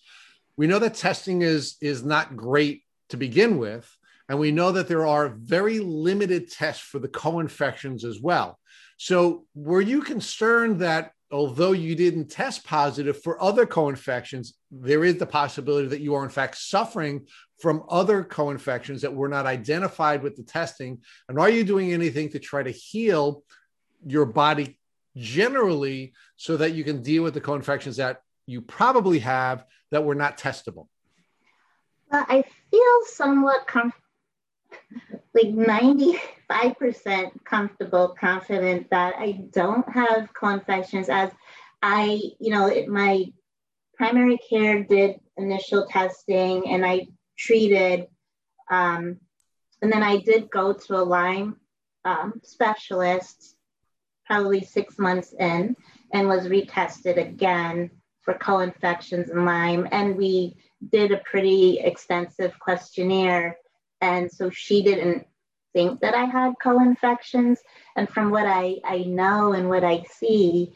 [0.57, 3.89] we know that testing is, is not great to begin with.
[4.27, 8.59] And we know that there are very limited tests for the co infections as well.
[8.97, 15.03] So, were you concerned that although you didn't test positive for other co infections, there
[15.03, 17.25] is the possibility that you are, in fact, suffering
[17.61, 20.99] from other co-infections that were not identified with the testing?
[21.29, 23.43] And are you doing anything to try to heal
[24.05, 24.79] your body
[25.15, 30.15] generally so that you can deal with the co-infections that you probably have that were
[30.15, 30.87] not testable?
[32.11, 33.93] Well, I feel somewhat com-
[35.33, 41.31] like 95% comfortable, confident that I don't have co-infections as
[41.81, 43.25] I, you know, it, my
[43.95, 47.07] primary care did initial testing and I
[47.37, 48.07] treated.
[48.69, 49.17] Um,
[49.81, 51.57] and then I did go to a Lyme
[52.05, 53.55] um, specialist
[54.25, 55.75] probably six months in
[56.13, 57.89] and was retested again
[58.21, 59.87] for co-infections and Lyme.
[59.91, 60.57] And we
[60.91, 63.57] did a pretty extensive questionnaire.
[64.01, 65.27] And so she didn't
[65.73, 67.59] think that I had co-infections.
[67.95, 70.73] And from what I, I know and what I see,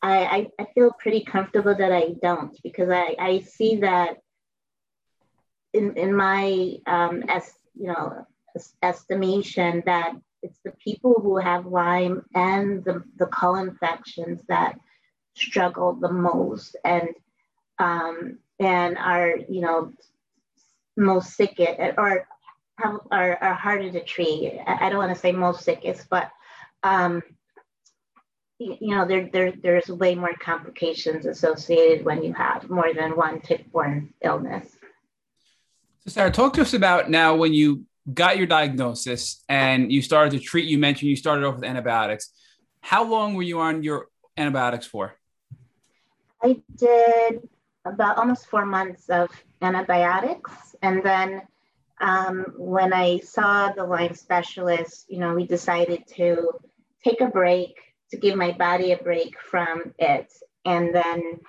[0.00, 0.18] I,
[0.58, 4.18] I, I feel pretty comfortable that I don't because I, I see that
[5.72, 8.26] in, in my um, as you know
[8.82, 10.12] estimation that
[10.42, 14.78] it's the people who have Lyme and the, the co-infections that
[15.34, 17.10] struggle the most and
[17.78, 19.92] um, and are you know
[20.96, 22.26] most sick at, or
[22.78, 24.58] have, are, are harder to treat.
[24.66, 26.30] I don't want to say most sickest, but
[26.82, 27.22] um,
[28.58, 33.16] you, you know there, there there's way more complications associated when you have more than
[33.16, 34.66] one tick-borne illness.
[36.04, 40.32] So Sarah, talk to us about now when you got your diagnosis and you started
[40.32, 40.66] to treat.
[40.66, 42.30] You mentioned you started off with antibiotics.
[42.80, 45.14] How long were you on your antibiotics for?
[46.42, 47.48] I did
[47.84, 49.28] about almost four months of
[49.60, 51.42] antibiotics, and then
[52.00, 56.50] um, when I saw the Lyme specialist, you know, we decided to
[57.04, 57.76] take a break
[58.10, 60.32] to give my body a break from it,
[60.64, 61.40] and then,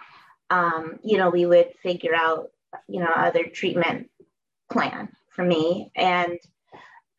[0.50, 2.52] um, you know, we would figure out,
[2.88, 4.10] you know, other treatment
[4.72, 5.92] plan for me.
[5.96, 6.40] And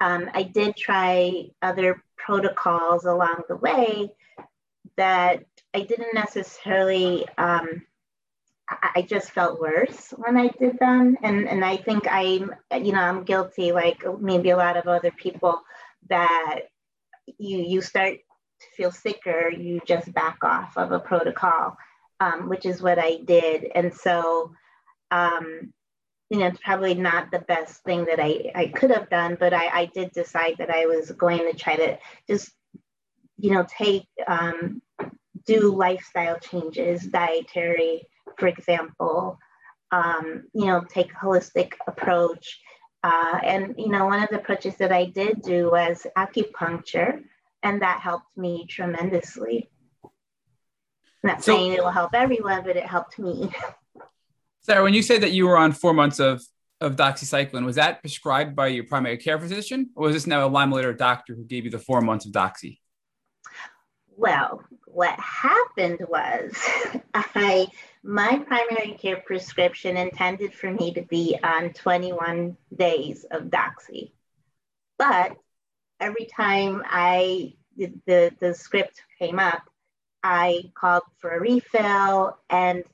[0.01, 4.12] um, I did try other protocols along the way
[4.97, 7.83] that I didn't necessarily, um,
[8.70, 11.16] I just felt worse when I did them.
[11.22, 15.11] And, and I think I'm, you know, I'm guilty, like maybe a lot of other
[15.11, 15.61] people,
[16.09, 16.61] that
[17.38, 18.18] you, you start
[18.61, 21.76] to feel sicker, you just back off of a protocol,
[22.20, 23.66] um, which is what I did.
[23.74, 24.52] And so,
[25.11, 25.72] um,
[26.30, 29.52] you know, it's probably not the best thing that I, I could have done, but
[29.52, 32.50] I, I did decide that I was going to try to just,
[33.37, 34.80] you know, take, um,
[35.46, 38.06] do lifestyle changes, dietary,
[38.38, 39.38] for example,
[39.93, 42.61] um, you know, take a holistic approach.
[43.03, 47.23] Uh, and, you know, one of the approaches that I did do was acupuncture,
[47.62, 49.71] and that helped me tremendously.
[50.05, 50.11] I'm
[51.29, 53.51] not so, saying it will help everyone, but it helped me.
[54.62, 56.43] Sarah, when you said that you were on four months of
[56.83, 60.49] of doxycycline, was that prescribed by your primary care physician, or was this now a
[60.49, 62.79] Lyme doctor who gave you the four months of doxy?
[64.16, 66.55] Well, what happened was
[67.14, 67.66] I
[68.02, 74.12] my primary care prescription intended for me to be on 21 days of doxy.
[74.98, 75.36] But
[75.98, 79.62] every time I the, the script came up,
[80.22, 82.84] I called for a refill and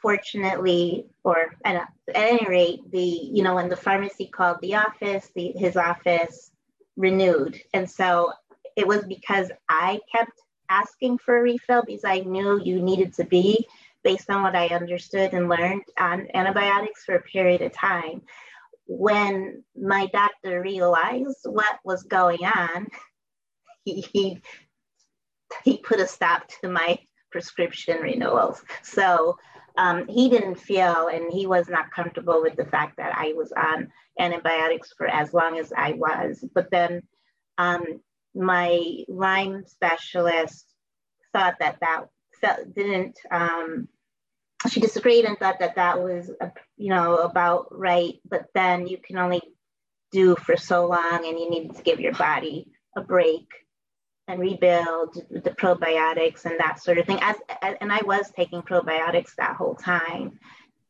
[0.00, 5.52] fortunately, or at any rate, the you know when the pharmacy called the office, the,
[5.56, 6.50] his office
[6.96, 8.32] renewed, and so
[8.76, 10.32] it was because I kept
[10.68, 13.66] asking for a refill because I knew you needed to be
[14.04, 18.22] based on what I understood and learned on antibiotics for a period of time.
[18.86, 22.88] When my doctor realized what was going on,
[23.84, 24.40] he,
[25.64, 26.98] he, put a stop to my
[27.30, 28.62] prescription renewals.
[28.82, 29.36] So
[29.76, 33.52] um, he didn't feel and he was not comfortable with the fact that I was
[33.52, 33.88] on
[34.18, 36.44] antibiotics for as long as I was.
[36.54, 37.02] But then
[37.58, 37.84] um,
[38.34, 40.66] my Lyme specialist
[41.32, 42.04] thought that that
[42.40, 43.88] felt, didn't, um,
[44.68, 48.14] she disagreed and thought that that was, uh, you know, about right.
[48.28, 49.42] But then you can only
[50.12, 53.48] do for so long and you need to give your body a break
[54.28, 57.18] and rebuild the probiotics and that sort of thing.
[57.20, 57.36] As,
[57.80, 60.38] and I was taking probiotics that whole time.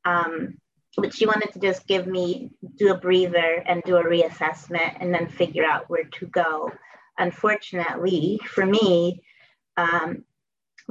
[0.04, 0.58] Um,
[0.96, 5.14] but she wanted to just give me do a breather and do a reassessment and
[5.14, 6.70] then figure out where to go.
[7.18, 9.22] Unfortunately for me,
[9.76, 10.24] um,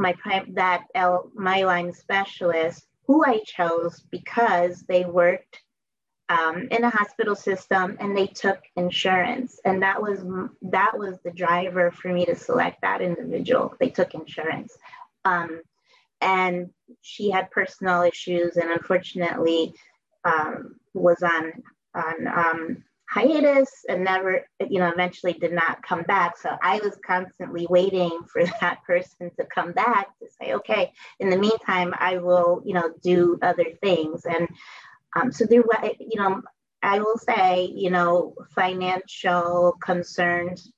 [0.01, 0.15] my
[0.53, 5.61] that L, my Lyme specialist, who I chose because they worked
[6.29, 9.59] um, in a hospital system and they took insurance.
[9.65, 10.23] And that was
[10.63, 13.75] that was the driver for me to select that individual.
[13.79, 14.75] They took insurance.
[15.25, 15.61] Um,
[16.21, 16.69] and
[17.01, 19.73] she had personal issues and unfortunately
[20.23, 21.51] um, was on
[21.93, 22.80] on um,
[23.11, 28.19] hiatus and never you know eventually did not come back so i was constantly waiting
[28.31, 32.73] for that person to come back to say okay in the meantime i will you
[32.73, 34.47] know do other things and
[35.15, 35.63] um, so there,
[35.99, 36.41] you know,
[36.81, 40.71] I will say, you know, financial concerns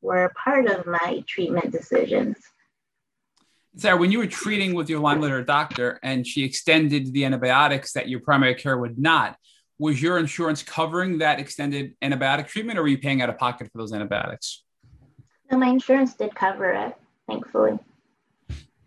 [0.00, 2.36] were part of my treatment decisions.
[3.76, 7.92] Sarah, when you were treating with your Lyme literate doctor and she extended the antibiotics
[7.92, 9.36] that your primary care would not,
[9.78, 13.70] was your insurance covering that extended antibiotic treatment or were you paying out of pocket
[13.72, 14.62] for those antibiotics?
[15.50, 16.96] No, my insurance did cover it,
[17.28, 17.78] thankfully.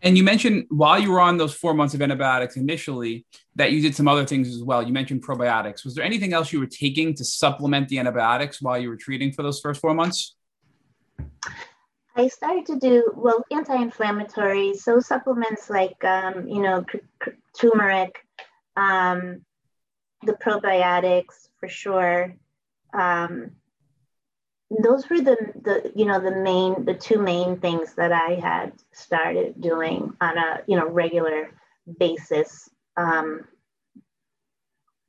[0.02, 3.82] And you mentioned while you were on those four months of antibiotics initially that you
[3.82, 4.84] did some other things as well.
[4.84, 5.84] You mentioned probiotics.
[5.84, 9.32] Was there anything else you were taking to supplement the antibiotics while you were treating
[9.32, 10.36] for those first four months?
[12.16, 16.84] I started to do well anti-inflammatories, so supplements like um, you know
[17.60, 18.26] turmeric,
[18.76, 19.46] um,
[20.24, 22.36] the probiotics for sure.
[22.94, 23.52] Um,
[24.84, 28.74] those were the the you know the main the two main things that I had
[28.92, 31.52] started doing on a you know regular
[32.00, 33.46] basis um,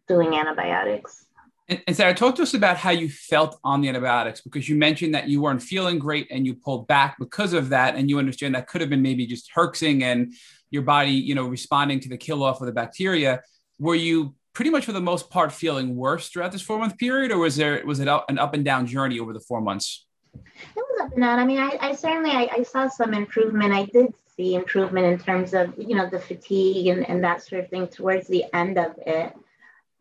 [0.07, 1.27] doing antibiotics.
[1.68, 4.77] And, and Sarah, talk to us about how you felt on the antibiotics because you
[4.77, 8.18] mentioned that you weren't feeling great and you pulled back because of that, and you
[8.18, 10.35] understand that could have been maybe just herxing and
[10.71, 13.42] your body you know responding to the kill off of the bacteria.
[13.81, 17.31] Were you pretty much for the most part feeling worse throughout this four month period,
[17.31, 20.07] or was there was it an up and down journey over the four months?
[20.35, 21.39] It was up and down.
[21.39, 23.73] I mean, I, I certainly I, I, saw some improvement.
[23.73, 27.64] I did see improvement in terms of you know the fatigue and, and that sort
[27.64, 29.33] of thing towards the end of it.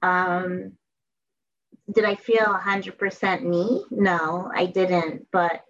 [0.01, 0.73] Um,
[1.93, 3.85] did I feel 100% me?
[3.89, 5.27] No, I didn't.
[5.31, 5.63] But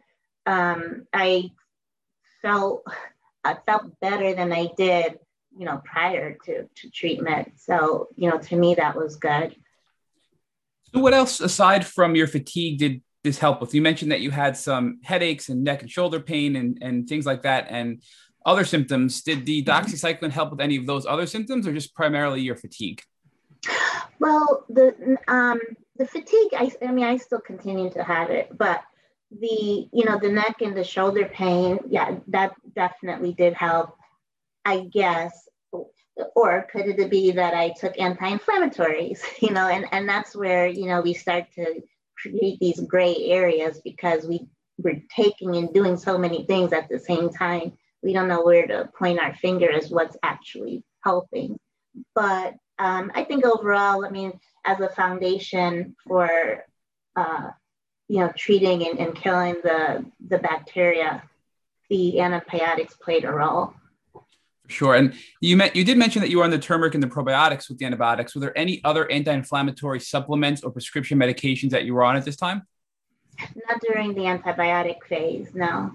[0.45, 1.51] um, I
[2.41, 2.83] felt
[3.43, 5.19] I felt better than I did
[5.57, 7.53] you know, prior to, to treatment.
[7.57, 9.55] So, you know, to me, that was good.
[10.93, 13.73] So, what else aside from your fatigue did this help with?
[13.73, 17.25] You mentioned that you had some headaches and neck and shoulder pain and, and things
[17.25, 18.01] like that, and
[18.45, 19.21] other symptoms.
[19.21, 23.01] Did the doxycycline help with any of those other symptoms, or just primarily your fatigue?
[24.19, 25.59] Well, the um,
[25.97, 26.53] the fatigue.
[26.53, 28.81] I, I mean, I still continue to have it, but
[29.31, 33.96] the you know the neck and the shoulder pain yeah that definitely did help
[34.67, 35.47] i guess
[36.35, 40.85] or could it be that i took anti-inflammatories you know and and that's where you
[40.85, 41.81] know we start to
[42.17, 44.47] create these gray areas because we
[44.79, 47.71] we're taking and doing so many things at the same time
[48.03, 51.57] we don't know where to point our finger as what's actually helping
[52.13, 54.31] but um, i think overall i mean
[54.65, 56.63] as a foundation for
[57.15, 57.49] uh,
[58.07, 61.23] you know, treating and, and killing the, the bacteria,
[61.89, 63.73] the antibiotics played a role.
[64.67, 64.95] Sure.
[64.95, 67.69] And you met, you did mention that you were on the turmeric and the probiotics
[67.69, 68.35] with the antibiotics.
[68.35, 72.35] Were there any other anti-inflammatory supplements or prescription medications that you were on at this
[72.35, 72.63] time?
[73.67, 75.93] Not during the antibiotic phase, no.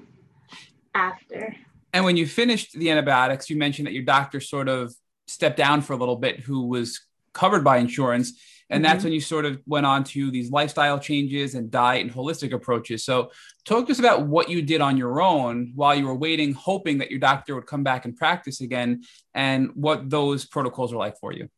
[0.94, 1.54] After.
[1.92, 4.94] And when you finished the antibiotics, you mentioned that your doctor sort of
[5.26, 7.00] stepped down for a little bit who was
[7.32, 8.40] covered by insurance.
[8.72, 8.90] And mm-hmm.
[8.90, 12.52] that's when you sort of went on to these lifestyle changes and diet and holistic
[12.52, 13.04] approaches.
[13.04, 13.30] So,
[13.66, 16.98] talk to us about what you did on your own while you were waiting, hoping
[16.98, 19.02] that your doctor would come back and practice again,
[19.34, 21.48] and what those protocols were like for you.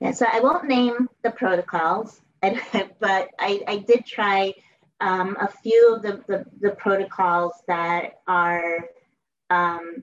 [0.00, 4.54] Yeah, so I won't name the protocols, but I, I did try
[5.00, 8.88] um, a few of the, the, the protocols that are
[9.50, 10.02] um,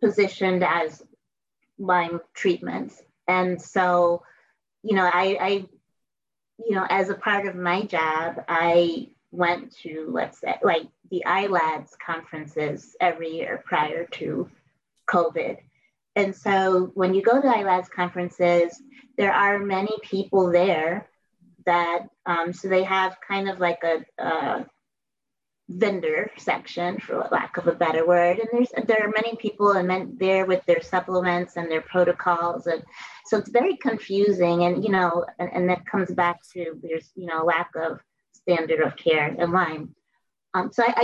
[0.00, 1.02] positioned as
[1.78, 3.02] Lyme treatments.
[3.26, 4.22] And so,
[4.88, 5.50] you know, I, I,
[6.66, 11.24] you know, as a part of my job, I went to, let's say, like the
[11.26, 14.48] ILADS conferences every year prior to
[15.06, 15.58] COVID.
[16.16, 18.82] And so when you go to ILADS conferences,
[19.18, 21.10] there are many people there
[21.66, 24.66] that, um, so they have kind of like a, a
[25.68, 28.38] vendor section for lack of a better word.
[28.38, 32.66] And there's there are many people and there with their supplements and their protocols.
[32.66, 32.82] And
[33.26, 37.26] so it's very confusing and you know and, and that comes back to there's you
[37.26, 38.00] know lack of
[38.32, 39.94] standard of care in Lyme.
[40.54, 40.94] Um, so I,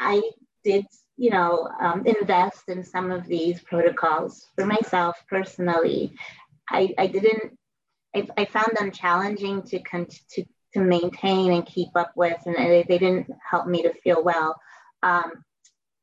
[0.00, 0.22] I, I
[0.64, 6.16] did you know um, invest in some of these protocols for myself personally.
[6.68, 7.56] I, I didn't
[8.16, 10.44] I, I found them challenging to, con- to
[10.76, 14.60] to maintain and keep up with, and they, they didn't help me to feel well.
[15.02, 15.44] Um,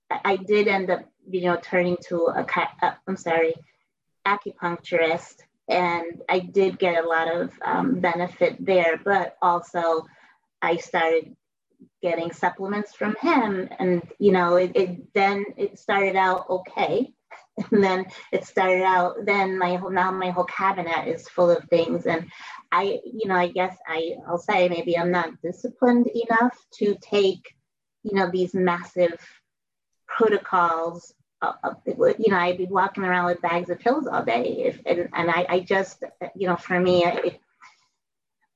[0.10, 2.46] I did end up, you know, turning to a,
[2.82, 3.54] uh, I'm sorry,
[4.26, 5.36] acupuncturist,
[5.68, 9.00] and I did get a lot of um, benefit there.
[9.04, 10.08] But also,
[10.62, 11.36] I started
[12.02, 17.14] getting supplements from him, and you know, it, it then it started out okay,
[17.72, 19.26] and then it started out.
[19.26, 22.32] Then my whole now my whole cabinet is full of things, and
[22.72, 27.54] I, you know, I guess I, I'll say maybe I'm not disciplined enough to take,
[28.04, 29.14] you know, these massive
[30.08, 31.14] protocols.
[31.96, 35.30] You know, I'd be walking around with bags of pills all day, if, and, and
[35.30, 36.02] I, I just,
[36.36, 37.40] you know, for me, it,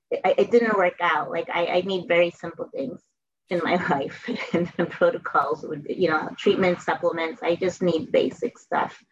[0.10, 1.30] it, it didn't work out.
[1.30, 3.02] Like I, I need very simple things
[3.50, 7.42] in my life, and, protocols would, you know, treatment supplements.
[7.44, 9.04] I just need basic stuff.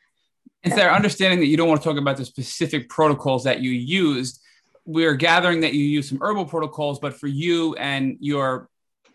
[0.64, 3.70] And Sarah, understanding that you don't want to talk about the specific protocols that you
[3.70, 4.42] used,
[4.84, 8.70] we're gathering that you use some herbal protocols, but for you and your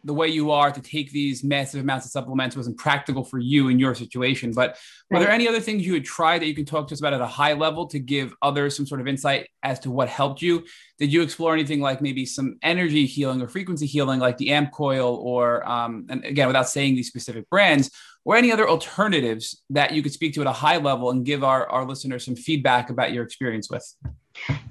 [0.04, 3.68] the way you are to take these massive amounts of supplements wasn't practical for you
[3.68, 4.52] in your situation.
[4.52, 4.78] But
[5.10, 5.20] were right.
[5.20, 7.20] there any other things you had tried that you can talk to us about at
[7.20, 10.64] a high level to give others some sort of insight as to what helped you?
[10.98, 14.72] Did you explore anything like maybe some energy healing or frequency healing, like the AMP
[14.72, 17.90] coil, or um, and again, without saying these specific brands,
[18.24, 21.42] or any other alternatives that you could speak to at a high level and give
[21.42, 23.94] our, our listeners some feedback about your experience with?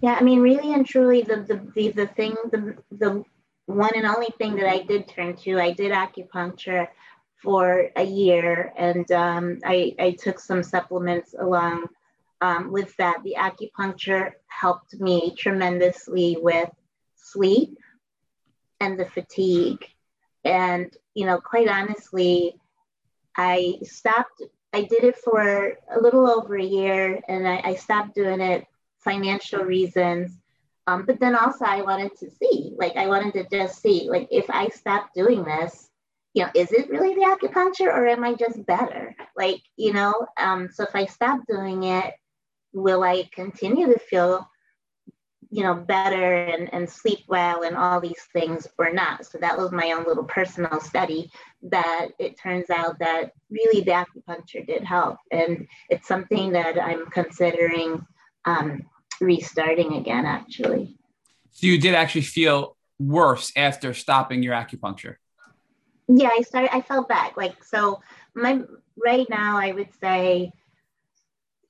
[0.01, 3.23] Yeah, I mean, really and truly, the the the, the thing, the the
[3.69, 6.87] one and only thing that I did turn to, I did acupuncture
[7.43, 11.85] for a year, and um, I I took some supplements along
[12.41, 13.21] um, with that.
[13.23, 16.69] The acupuncture helped me tremendously with
[17.15, 17.77] sleep
[18.79, 19.85] and the fatigue,
[20.43, 22.55] and you know, quite honestly,
[23.37, 24.41] I stopped.
[24.73, 28.65] I did it for a little over a year, and I, I stopped doing it
[28.97, 30.38] financial reasons.
[30.89, 34.27] Um, but then also I wanted to see, like I wanted to just see, like
[34.31, 35.87] if I stop doing this,
[36.33, 39.15] you know, is it really the acupuncture or am I just better?
[39.37, 42.15] Like, you know, um, so if I stop doing it,
[42.73, 44.49] will I continue to feel,
[45.51, 49.27] you know, better and, and sleep well and all these things or not?
[49.27, 51.29] So that was my own little personal study
[51.69, 55.17] that it turns out that really the acupuncture did help.
[55.29, 58.03] And it's something that I'm considering
[58.45, 58.87] um,
[59.21, 60.97] restarting again, actually.
[61.51, 65.15] So you did actually feel worse after stopping your acupuncture?
[66.07, 67.37] Yeah, I started, I felt back.
[67.37, 68.01] Like, so
[68.35, 68.61] my,
[69.03, 70.51] right now, I would say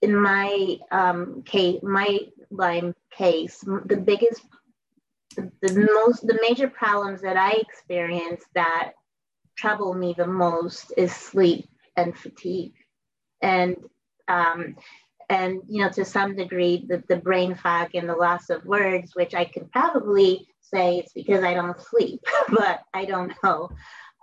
[0.01, 2.19] in my um, case, my
[2.49, 4.41] Lyme case, the biggest,
[5.35, 8.93] the, the most, the major problems that I experience that
[9.57, 12.73] trouble me the most is sleep and fatigue.
[13.41, 13.75] And
[14.27, 14.77] um,
[15.29, 19.15] and you know to some degree the, the brain fog and the loss of words
[19.15, 23.69] which i could probably say it's because i don't sleep but i don't know.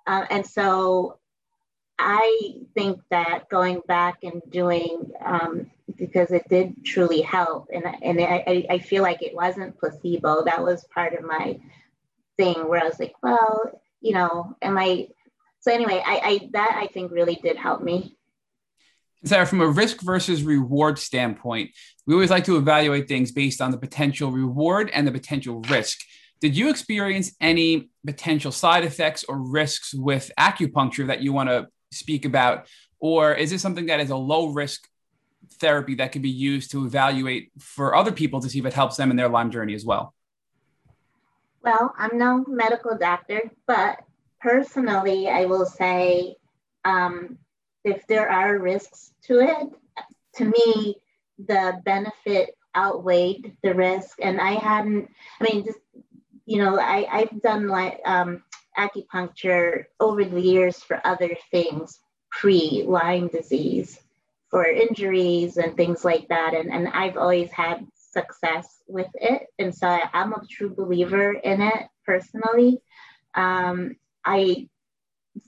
[0.07, 1.19] Uh, and so
[1.99, 8.21] i think that going back and doing um, because it did truly help and, and
[8.21, 10.45] I, I feel like it wasn't placebo.
[10.45, 11.59] That was part of my
[12.37, 15.09] thing where i was like well you know am i
[15.61, 18.17] so anyway i, I that i think really did help me
[19.27, 21.73] Sarah, from a risk versus reward standpoint,
[22.07, 25.99] we always like to evaluate things based on the potential reward and the potential risk.
[26.41, 31.67] Did you experience any potential side effects or risks with acupuncture that you want to
[31.91, 32.69] speak about?
[33.01, 34.87] Or is this something that is a low risk
[35.55, 38.97] therapy that can be used to evaluate for other people to see if it helps
[38.97, 40.15] them in their Lyme journey as well?
[41.63, 43.99] Well, I'm no medical doctor, but
[44.41, 46.37] personally, I will say
[46.85, 47.39] um,
[47.87, 49.69] if there are risks to it,
[50.35, 50.97] to me,
[51.39, 54.19] the benefit outweighed the risk.
[54.21, 55.09] And I hadn't,
[55.41, 55.79] I mean, just,
[56.45, 58.43] you know, I, I've done like um,
[58.77, 64.01] acupuncture over the years for other things pre Lyme disease,
[64.51, 66.55] for injuries and things like that.
[66.55, 69.47] And, and I've always had success with it.
[69.59, 72.83] And so I, am a true believer in it personally.
[73.35, 74.69] Um, I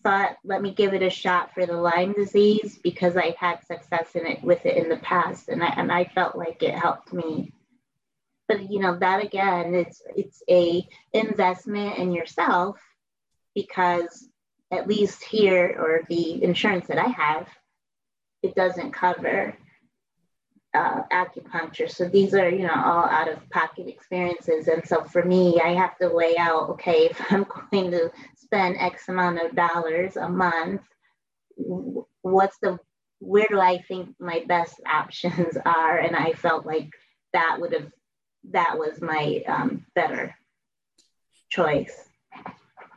[0.03, 4.15] thought, let me give it a shot for the Lyme disease because I've had success
[4.15, 7.13] in it with it in the past, and I and I felt like it helped
[7.13, 7.53] me.
[8.47, 12.79] But you know that again, it's it's a investment in yourself
[13.55, 14.29] because
[14.71, 17.49] at least here or the insurance that I have,
[18.43, 19.57] it doesn't cover
[20.75, 21.91] uh, acupuncture.
[21.91, 24.69] So these are, you know, all out of pocket experiences.
[24.69, 28.11] And so for me, I have to weigh out, okay, if I'm going to
[28.49, 30.81] spend X amount of dollars a month,
[32.23, 32.79] what's the,
[33.19, 35.99] where do I think my best options are?
[35.99, 36.89] And I felt like
[37.33, 37.91] that would have,
[38.51, 40.35] that was my um, better
[41.51, 42.09] choice.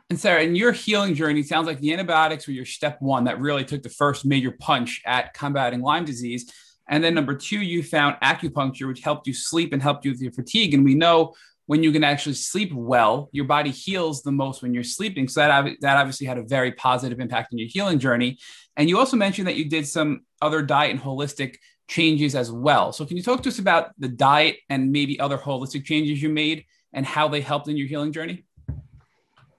[0.08, 3.40] And Sarah, in your healing journey, sounds like the antibiotics were your step one that
[3.40, 6.50] really took the first major punch at combating Lyme disease.
[6.88, 10.20] And then number two, you found acupuncture, which helped you sleep and helped you with
[10.20, 10.74] your fatigue.
[10.74, 11.34] And we know
[11.66, 15.28] when you can actually sleep well, your body heals the most when you're sleeping.
[15.28, 18.38] So that, that obviously had a very positive impact on your healing journey.
[18.76, 21.56] And you also mentioned that you did some other diet and holistic
[21.88, 22.92] changes as well.
[22.92, 26.30] So can you talk to us about the diet and maybe other holistic changes you
[26.30, 28.44] made and how they helped in your healing journey?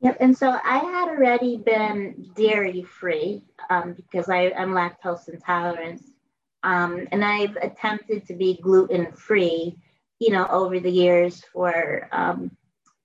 [0.01, 0.17] Yep.
[0.19, 6.01] And so I had already been dairy free um, because I, I'm lactose intolerant.
[6.63, 9.77] Um, and I've attempted to be gluten free,
[10.23, 12.49] you know, over the years for um,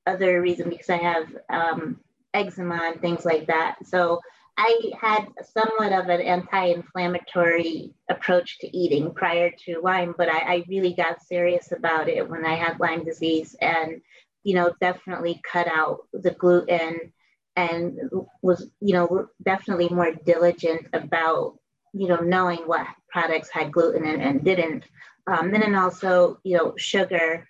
[0.06, 1.98] other reasons because I have um,
[2.32, 3.74] eczema and things like that.
[3.84, 4.20] So
[4.56, 10.64] I had somewhat of an anti-inflammatory approach to eating prior to Lyme, but I, I
[10.68, 14.00] really got serious about it when I had Lyme disease, and
[14.44, 17.12] you know, definitely cut out the gluten
[17.56, 17.98] and
[18.42, 21.58] was you know definitely more diligent about
[21.92, 24.84] you know, knowing what products had gluten and, and didn't.
[25.26, 27.46] Um, and then also, you know, sugar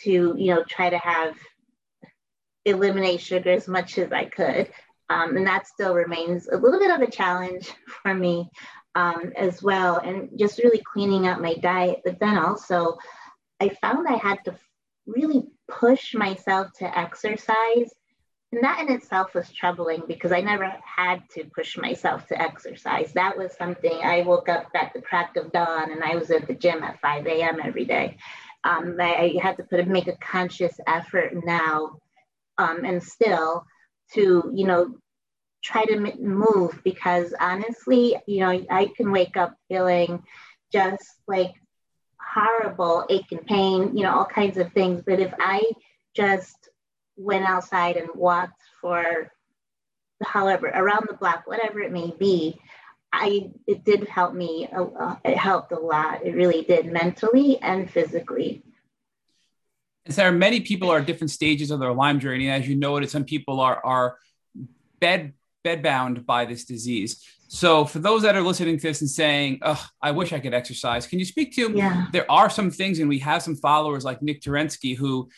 [0.00, 1.34] to, you know, try to have
[2.64, 4.70] eliminate sugar as much as I could.
[5.10, 7.70] Um, and that still remains a little bit of a challenge
[8.02, 8.48] for me
[8.94, 9.98] um, as well.
[9.98, 12.00] And just really cleaning up my diet.
[12.04, 12.96] But then also,
[13.60, 14.54] I found I had to
[15.06, 17.90] really push myself to exercise
[18.52, 23.12] and that in itself was troubling because I never had to push myself to exercise.
[23.14, 26.46] That was something I woke up at the crack of dawn and I was at
[26.46, 27.60] the gym at 5 a.m.
[27.64, 28.18] every day.
[28.62, 31.96] Um, I, had to put make a conscious effort now
[32.58, 33.64] um, and still
[34.14, 34.96] to, you know,
[35.64, 40.22] try to move because honestly, you know, I can wake up feeling
[40.72, 41.54] just like
[42.20, 45.02] horrible ache and pain, you know, all kinds of things.
[45.06, 45.62] But if I
[46.14, 46.68] just
[47.16, 49.32] went outside and walked for
[50.22, 52.58] however around the block whatever it may be
[53.12, 57.90] i it did help me uh, it helped a lot it really did mentally and
[57.90, 58.62] physically
[60.04, 62.50] and Sarah, many people are at different stages of their Lyme journey.
[62.50, 64.16] As you noted, some people are are
[65.00, 65.34] bed
[65.64, 67.24] bedbound by this disease.
[67.48, 70.54] So, for those that are listening to this and saying, "Oh, I wish I could
[70.54, 71.72] exercise," can you speak to?
[71.72, 72.06] Yeah.
[72.12, 75.28] There are some things, and we have some followers like Nick Terensky who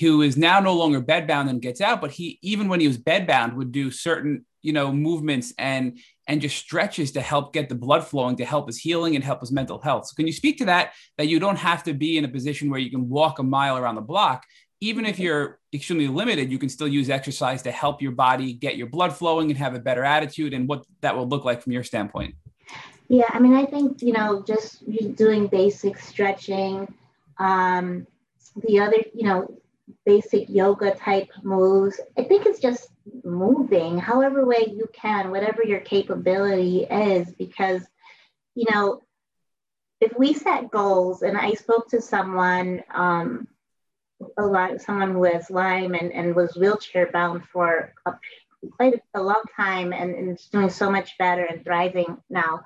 [0.00, 2.98] who is now no longer bedbound and gets out, but he even when he was
[2.98, 7.74] bedbound would do certain you know movements and and just stretches to help get the
[7.74, 10.06] blood flowing to help his healing and help his mental health.
[10.06, 10.92] So can you speak to that?
[11.18, 13.76] That you don't have to be in a position where you can walk a mile
[13.76, 14.44] around the block.
[14.80, 18.76] even if you're extremely limited, you can still use exercise to help your body get
[18.76, 21.72] your blood flowing and have a better attitude and what that will look like from
[21.72, 22.34] your standpoint.
[23.08, 24.84] Yeah, I mean, I think, you know, just
[25.14, 26.92] doing basic stretching,
[27.38, 28.06] um,
[28.56, 29.58] the other, you know,
[30.06, 32.00] basic yoga type moves.
[32.18, 32.88] I think it's just
[33.22, 37.82] moving however way you can, whatever your capability is, because,
[38.54, 39.02] you know,
[40.00, 43.48] if we set goals, and I spoke to someone, um,
[44.38, 48.14] a lot, someone who has Lyme and, and was wheelchair bound for a,
[48.76, 52.60] quite a, long time and, and is doing so much better and thriving now.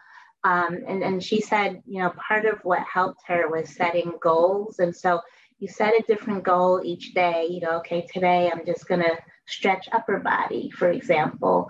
[0.45, 4.79] Um, and, and she said, you know, part of what helped her was setting goals.
[4.79, 5.21] And so
[5.59, 7.47] you set a different goal each day.
[7.51, 11.69] You know, okay, today I'm just going to stretch upper body, for example.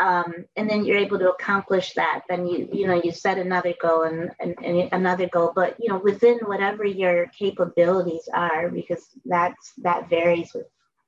[0.00, 2.22] Um, and then you're able to accomplish that.
[2.28, 5.88] Then you, you know, you set another goal and, and, and another goal, but you
[5.88, 10.66] know, within whatever your capabilities are, because that's that varies with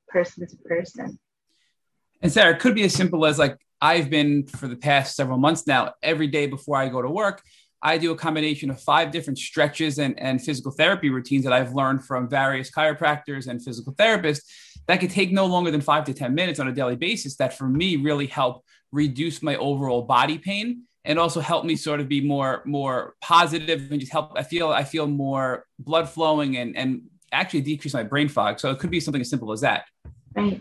[0.09, 1.19] person to person.
[2.23, 5.39] And Sarah, it could be as simple as like I've been for the past several
[5.39, 7.43] months now, every day before I go to work,
[7.83, 11.75] I do a combination of five different stretches and, and physical therapy routines that I've
[11.75, 14.43] learned from various chiropractors and physical therapists
[14.87, 17.57] that could take no longer than five to 10 minutes on a daily basis that
[17.57, 22.09] for me really help reduce my overall body pain and also help me sort of
[22.09, 26.77] be more more positive and just help I feel I feel more blood flowing and
[26.77, 27.03] and
[27.33, 28.59] actually decrease my brain fog.
[28.59, 29.85] So it could be something as simple as that.
[30.35, 30.61] Right.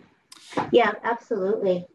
[0.72, 1.86] Yeah, absolutely.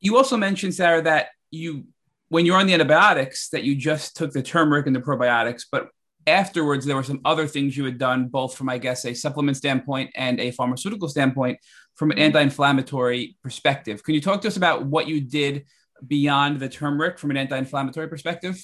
[0.00, 1.84] You also mentioned Sarah that you
[2.30, 5.88] when you're on the antibiotics that you just took the turmeric and the probiotics, but
[6.26, 9.56] afterwards there were some other things you had done both from i guess a supplement
[9.56, 11.58] standpoint and a pharmaceutical standpoint
[12.00, 14.02] from an anti-inflammatory perspective.
[14.02, 15.66] Can you talk to us about what you did
[16.06, 18.56] beyond the turmeric from an anti-inflammatory perspective?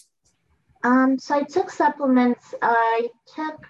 [0.83, 2.55] Um, so i took supplements.
[2.63, 3.67] I took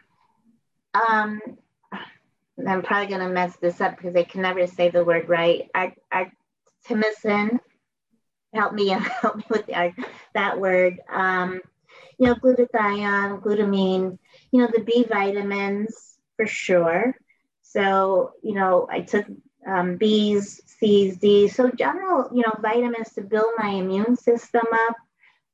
[0.94, 1.40] um,
[2.68, 5.68] i'm probably going to mess this up because i can never say the word right.
[6.88, 7.58] Artemisinin
[8.56, 8.88] help me
[9.22, 9.92] help me with the,
[10.34, 10.98] that word.
[11.12, 11.60] Um,
[12.18, 14.18] you know, glutathione, glutamine,
[14.50, 17.14] you know, the B vitamins for sure.
[17.62, 19.26] So, you know, I took
[19.66, 21.54] um, B's, C's, D's.
[21.54, 24.96] So general, you know, vitamins to build my immune system up.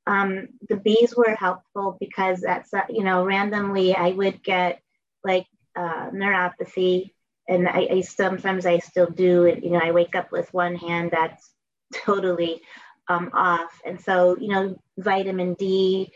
[0.06, 4.80] Um, the B's were helpful because that's, uh, you know, randomly I would get
[5.24, 5.46] like
[5.76, 7.10] uh, neuropathy
[7.48, 9.64] and I, I sometimes I still do it.
[9.64, 11.50] You know, I wake up with one hand that's
[11.94, 12.62] totally
[13.08, 13.80] um, off.
[13.84, 16.12] And so, you know, vitamin D.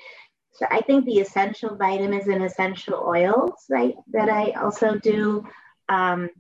[0.53, 5.47] So I think the essential vitamins and essential oils right, that I also do
[5.89, 6.31] um,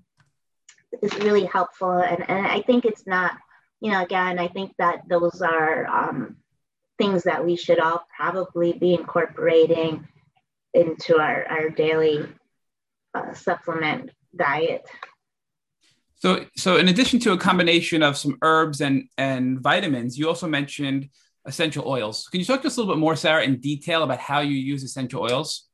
[1.02, 1.92] is really helpful.
[1.92, 3.36] And, and I think it's not,
[3.80, 6.36] you know, again, I think that those are um,
[6.98, 10.08] things that we should all probably be incorporating
[10.72, 12.26] into our, our daily
[13.14, 14.86] uh, supplement diet.
[16.16, 20.48] So, so in addition to a combination of some herbs and and vitamins, you also
[20.48, 21.10] mentioned
[21.44, 22.28] essential oils.
[22.28, 24.56] Can you talk to us a little bit more, Sarah, in detail about how you
[24.56, 25.68] use essential oils?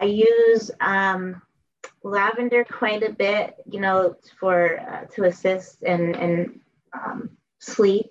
[0.00, 1.42] I use um,
[2.02, 6.60] lavender quite a bit, you know, for uh, to assist in in
[6.92, 8.10] um, sleep,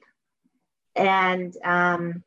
[0.95, 2.23] and um,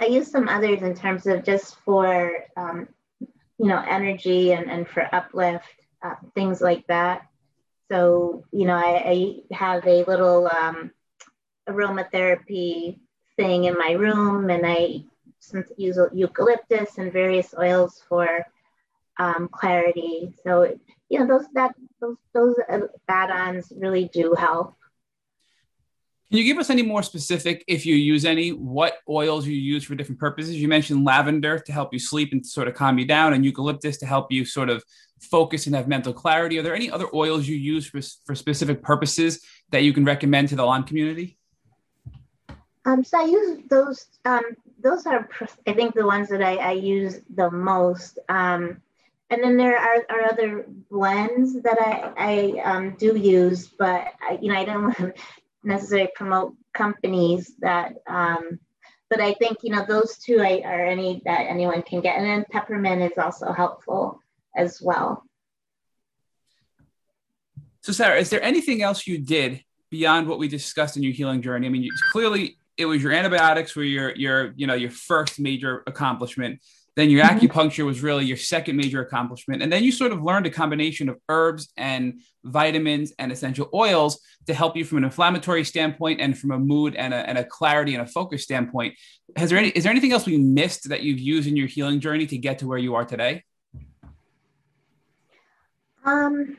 [0.00, 2.88] I use some others in terms of just for um,
[3.20, 5.66] you know energy and and for uplift,
[6.02, 7.26] uh, things like that.
[7.90, 10.92] So, you know, I, I have a little um,
[11.68, 12.98] aromatherapy
[13.36, 15.04] thing in my room, and I
[15.76, 18.46] use eucalyptus and various oils for
[19.18, 20.32] um, clarity.
[20.44, 20.76] So,
[21.08, 22.54] you know, those that those those
[23.08, 24.76] add-ons really do help.
[26.30, 29.82] Can you give us any more specific, if you use any, what oils you use
[29.82, 30.54] for different purposes?
[30.54, 33.96] You mentioned lavender to help you sleep and sort of calm you down, and eucalyptus
[33.96, 34.84] to help you sort of
[35.20, 36.56] focus and have mental clarity.
[36.56, 40.50] Are there any other oils you use for, for specific purposes that you can recommend
[40.50, 41.36] to the Lyme community?
[42.84, 44.06] Um, so I use those.
[44.24, 44.42] Um,
[44.80, 45.28] those are,
[45.66, 48.20] I think, the ones that I, I use the most.
[48.28, 48.80] Um,
[49.30, 54.38] and then there are, are other blends that I, I um, do use, but I,
[54.40, 54.96] you know, I don't
[55.62, 58.58] necessarily promote companies that um,
[59.10, 62.44] but I think you know those two are any that anyone can get, and then
[62.50, 64.20] peppermint is also helpful
[64.56, 65.24] as well.
[67.82, 71.42] So, Sarah, is there anything else you did beyond what we discussed in your healing
[71.42, 71.66] journey?
[71.66, 75.82] I mean, clearly it was your antibiotics were your your you know your first major
[75.86, 76.60] accomplishment.
[76.96, 77.38] Then your mm-hmm.
[77.38, 79.62] acupuncture was really your second major accomplishment.
[79.62, 84.20] And then you sort of learned a combination of herbs and vitamins and essential oils
[84.46, 87.44] to help you from an inflammatory standpoint and from a mood and a, and a
[87.44, 88.94] clarity and a focus standpoint.
[89.36, 92.00] Has there any, is there anything else we missed that you've used in your healing
[92.00, 93.44] journey to get to where you are today?
[96.04, 96.56] Um,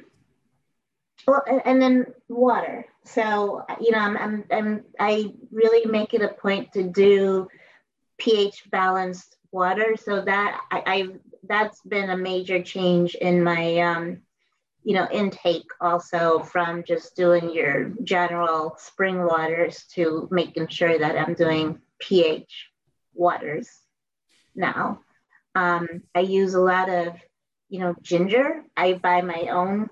[1.28, 2.86] well, and, and then water.
[3.04, 7.48] So you know, I'm, I'm, I'm I really make it a point to do
[8.18, 9.96] pH balanced water.
[9.98, 11.08] So that I, I
[11.48, 14.22] that's been a major change in my um,
[14.84, 21.18] you know intake also from just doing your general spring waters to making sure that
[21.18, 22.70] I'm doing pH
[23.14, 23.70] waters
[24.56, 25.02] now.
[25.56, 27.14] Um, I use a lot of
[27.70, 28.64] you know ginger.
[28.76, 29.90] I buy my own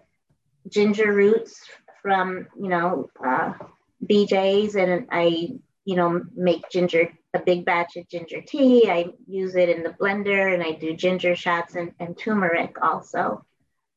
[0.68, 1.62] ginger roots
[2.02, 3.54] from you know uh,
[4.04, 5.50] BJ's, and I
[5.86, 8.90] you know make ginger a big batch of ginger tea.
[8.90, 13.46] I use it in the blender, and I do ginger shots and, and turmeric also.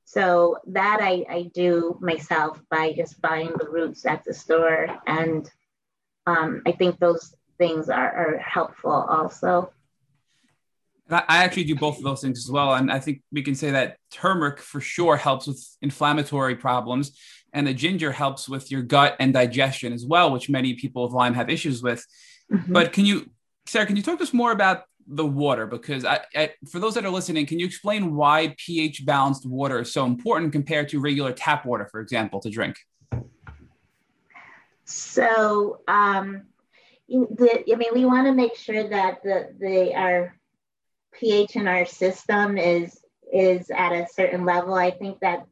[0.04, 5.50] So that I, I do myself by just buying the roots at the store, and
[6.26, 9.72] um, I think those things are, are helpful also.
[11.10, 12.74] I actually do both of those things as well.
[12.74, 17.18] And I think we can say that turmeric for sure helps with inflammatory problems,
[17.52, 21.12] and the ginger helps with your gut and digestion as well, which many people with
[21.12, 22.04] Lyme have issues with.
[22.50, 22.72] Mm-hmm.
[22.72, 23.30] But can you,
[23.66, 25.66] Sarah, can you talk to us more about the water?
[25.66, 29.80] Because I, I, for those that are listening, can you explain why pH balanced water
[29.80, 32.76] is so important compared to regular tap water, for example, to drink?
[34.84, 36.42] So, um,
[37.08, 40.36] the, I mean, we want to make sure that the, they are
[41.12, 42.98] pH in our system is
[43.32, 44.74] is at a certain level.
[44.74, 45.46] I think that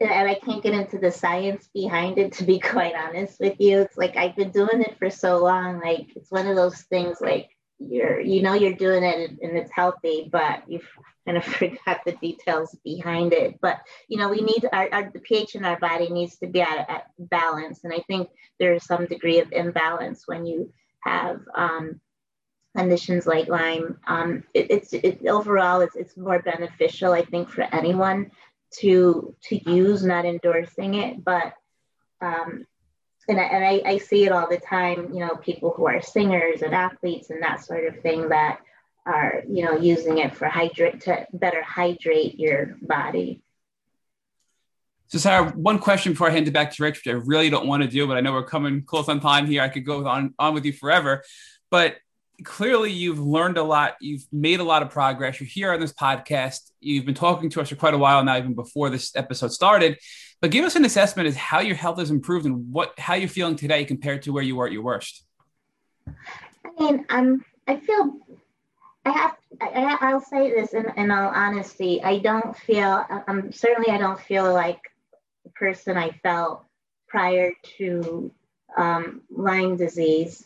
[0.00, 3.80] and I can't get into the science behind it to be quite honest with you.
[3.80, 5.80] It's like I've been doing it for so long.
[5.80, 9.70] Like it's one of those things like you're you know you're doing it and it's
[9.70, 10.88] healthy, but you've
[11.26, 13.58] kind of forgot the details behind it.
[13.60, 13.78] But
[14.08, 16.90] you know, we need our, our the pH in our body needs to be at,
[16.90, 17.84] at balance.
[17.84, 18.28] And I think
[18.58, 20.72] there's some degree of imbalance when you
[21.04, 22.00] have um,
[22.76, 27.62] conditions like Lyme, um, it, it's it, overall it's, it's more beneficial, I think, for
[27.62, 28.30] anyone
[28.80, 31.54] to to use, not endorsing it, but
[32.20, 32.66] um,
[33.28, 36.00] and, I, and I, I see it all the time, you know, people who are
[36.00, 38.60] singers and athletes and that sort of thing that
[39.04, 43.42] are, you know, using it for hydrate to better hydrate your body.
[45.08, 47.68] So, Sarah, one question before I hand it back to Rich, which I really don't
[47.68, 49.62] want to do, but I know we're coming close on time here.
[49.62, 51.22] I could go on, on with you forever.
[51.70, 51.96] But
[52.44, 53.96] clearly you've learned a lot.
[54.00, 55.40] You've made a lot of progress.
[55.40, 56.70] You're here on this podcast.
[56.80, 59.98] You've been talking to us for quite a while now, even before this episode started.
[60.40, 63.28] But give us an assessment as how your health has improved and what how you're
[63.28, 65.24] feeling today compared to where you were at your worst.
[66.06, 68.18] I mean, I'm I feel
[69.04, 72.02] I have I, I'll say this in, in all honesty.
[72.02, 74.80] I don't feel I'm certainly I don't feel like
[75.44, 76.64] the person I felt
[77.08, 78.30] prior to
[78.76, 80.44] um, Lyme disease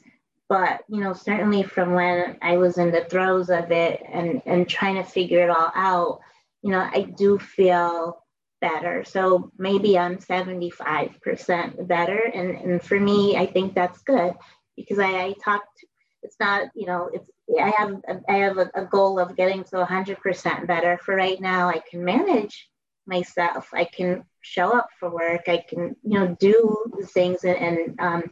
[0.51, 4.68] but you know certainly from when i was in the throes of it and and
[4.68, 6.20] trying to figure it all out
[6.62, 8.20] you know i do feel
[8.61, 9.05] better.
[9.05, 12.18] So maybe i'm 75% better.
[12.34, 14.34] And and for me i think that's good
[14.76, 15.84] because i, I talked
[16.22, 17.30] it's not you know it's
[17.61, 17.96] i have
[18.28, 20.98] i have a, a goal of getting to 100% better.
[21.05, 22.68] For right now i can manage
[23.07, 23.70] myself.
[23.72, 25.48] I can show up for work.
[25.48, 28.22] I can you know do the things and, and um,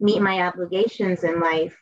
[0.00, 1.76] meet my obligations in life,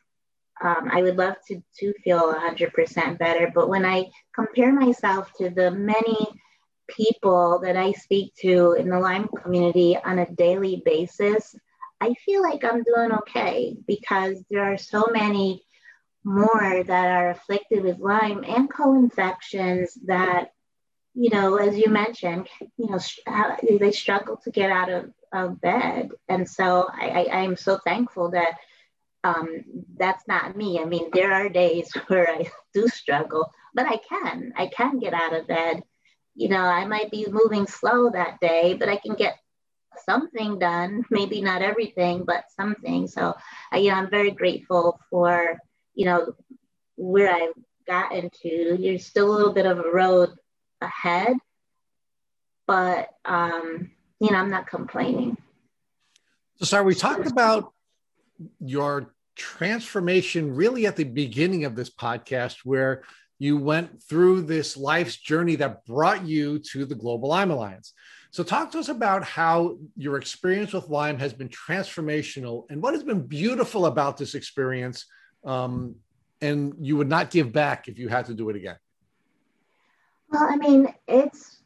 [0.63, 3.51] um, I would love to, to feel 100% better.
[3.55, 6.27] But when I compare myself to the many
[6.89, 11.55] people that I speak to in the Lyme community on a daily basis,
[12.01, 15.65] I feel like I'm doing okay because there are so many
[16.25, 20.53] more that are afflicted with Lyme and co-infections that,
[21.15, 22.99] you know, as you mentioned, you know,
[23.79, 26.11] they struggle to get out of of bed.
[26.29, 28.55] And so I, I, am so thankful that
[29.25, 29.65] um,
[29.97, 30.81] that's not me.
[30.81, 34.53] I mean, there are days where I do struggle, but I can.
[34.57, 35.83] I can get out of bed.
[36.35, 39.39] You know, I might be moving slow that day, but I can get
[40.05, 41.05] something done.
[41.11, 43.09] Maybe not everything, but something.
[43.09, 43.35] So,
[43.73, 45.59] I, you know, I'm very grateful for,
[45.95, 46.33] you know,
[46.97, 47.55] where I've
[47.87, 48.79] gotten to.
[48.81, 50.31] There's still a little bit of a road
[50.81, 51.37] ahead,
[52.67, 53.91] but um,
[54.21, 55.37] you know, I'm not complaining.
[56.57, 57.73] So, Sarah, we talked about
[58.61, 63.03] your transformation really at the beginning of this podcast, where
[63.39, 67.93] you went through this life's journey that brought you to the Global Lyme Alliance.
[68.31, 72.95] So, talk to us about how your experience with Lyme has been transformational and what
[72.95, 75.07] has been beautiful about this experience.
[75.45, 75.97] Um,
[76.41, 78.77] and you would not give back if you had to do it again.
[80.31, 81.58] Well, I mean, it's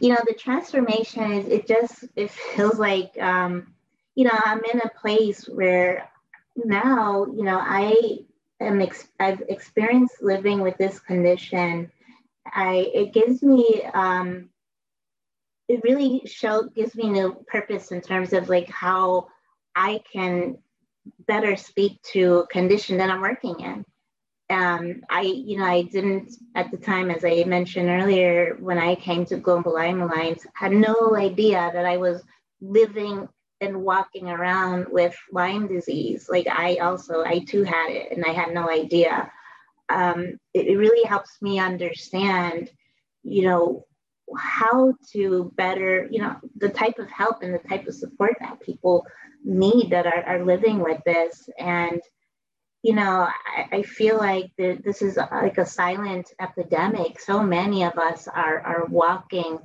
[0.00, 3.72] you know the transformation is it just it feels like um
[4.14, 6.08] you know i'm in a place where
[6.56, 8.18] now you know i
[8.60, 11.90] am ex- i've experienced living with this condition
[12.46, 14.48] i it gives me um
[15.68, 19.28] it really show gives me new purpose in terms of like how
[19.74, 20.58] I can
[21.26, 23.84] better speak to condition that I'm working in.
[24.52, 28.94] Um, I, you know, I didn't at the time, as I mentioned earlier, when I
[29.06, 32.22] came to Global Lyme Alliance, had no idea that I was
[32.60, 33.16] living
[33.62, 36.28] and walking around with Lyme disease.
[36.28, 39.14] Like I also, I too had it, and I had no idea.
[39.88, 40.20] Um,
[40.52, 42.70] it, it really helps me understand,
[43.22, 43.86] you know,
[44.36, 48.60] how to better, you know, the type of help and the type of support that
[48.60, 49.06] people
[49.44, 51.48] need that are, are living with this.
[51.58, 52.00] And,
[52.82, 57.20] you know, I, I feel like the, this is like a silent epidemic.
[57.20, 59.58] So many of us are, are walking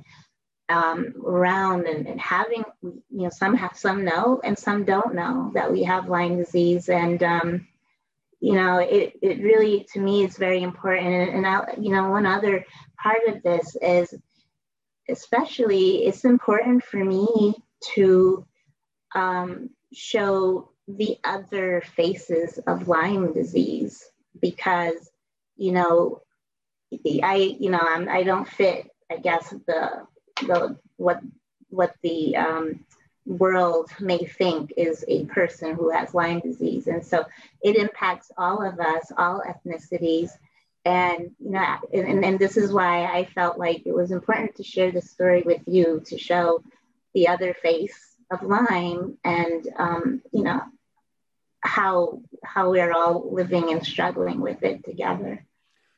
[0.68, 5.50] um, around and, and, having, you know, some have, some know and some don't know
[5.54, 6.88] that we have Lyme disease.
[6.88, 7.66] And, um,
[8.40, 11.08] you know, it, it really, to me, is very important.
[11.08, 12.64] And, and I, you know, one other
[13.02, 14.14] part of this is
[15.08, 17.54] especially it's important for me
[17.94, 18.46] to
[19.14, 24.04] um, show the other faces of Lyme disease
[24.40, 25.10] because,
[25.56, 26.22] you know,
[27.22, 30.06] I, you know, I'm, I don't fit, I guess, the,
[30.46, 31.20] the, what,
[31.68, 32.84] what the um,
[33.26, 36.86] world may think is a person who has Lyme disease.
[36.86, 37.26] And so
[37.62, 40.30] it impacts all of us, all ethnicities,
[40.84, 44.62] and you know and, and this is why i felt like it was important to
[44.62, 46.62] share this story with you to show
[47.14, 50.62] the other face of lyme and um, you know
[51.60, 55.44] how how we're all living and struggling with it together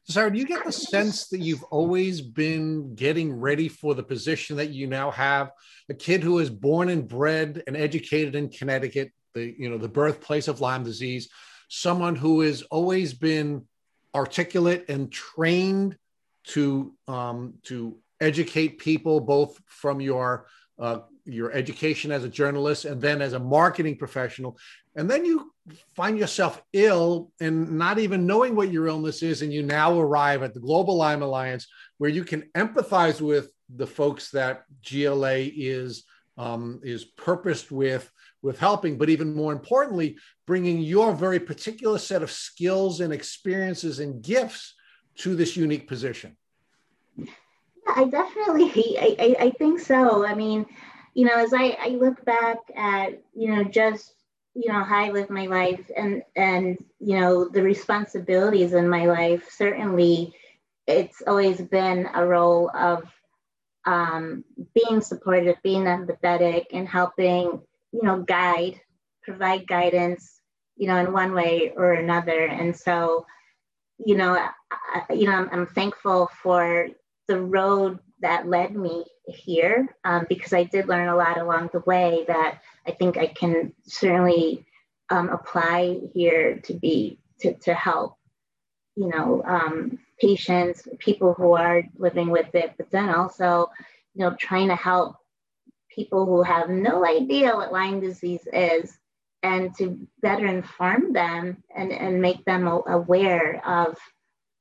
[0.04, 4.56] Sarah, do you get the sense that you've always been getting ready for the position
[4.56, 5.52] that you now have?
[5.88, 9.88] A kid who is born and bred and educated in Connecticut, the you know the
[9.88, 11.28] birthplace of Lyme disease,
[11.68, 13.66] someone who has always been
[14.14, 15.96] articulate and trained
[16.44, 20.46] to um, to educate people both from your
[20.78, 24.58] uh, your education as a journalist and then as a marketing professional
[24.96, 25.52] and then you
[25.94, 30.42] find yourself ill and not even knowing what your illness is and you now arrive
[30.42, 31.66] at the global lyme alliance
[31.98, 36.04] where you can empathize with the folks that gla is
[36.38, 38.10] um, is purposed with
[38.42, 40.16] with helping, but even more importantly,
[40.46, 44.74] bringing your very particular set of skills and experiences and gifts
[45.16, 46.36] to this unique position.
[47.16, 47.26] Yeah,
[47.94, 50.24] I definitely, I, I, I think so.
[50.24, 50.64] I mean,
[51.14, 54.14] you know, as I, I look back at, you know, just,
[54.54, 59.06] you know, how I live my life and, and, you know, the responsibilities in my
[59.06, 60.34] life, certainly
[60.86, 63.04] it's always been a role of
[63.86, 64.44] um,
[64.74, 67.61] being supportive, being empathetic, and helping
[67.92, 68.80] you know, guide,
[69.22, 70.40] provide guidance,
[70.76, 72.46] you know, in one way or another.
[72.46, 73.26] And so,
[74.04, 74.34] you know,
[74.70, 76.88] I, you know, I'm, I'm, thankful for
[77.28, 81.81] the road that led me here um, because I did learn a lot along the
[81.81, 84.64] way that I think I can certainly
[85.11, 88.16] um, apply here to be to, to help,
[88.97, 93.70] you know, um, patients, people who are living with it, but then also,
[94.14, 95.16] you know, trying to help
[95.95, 98.97] people who have no idea what Lyme disease is
[99.43, 103.97] and to better inform them and, and make them aware of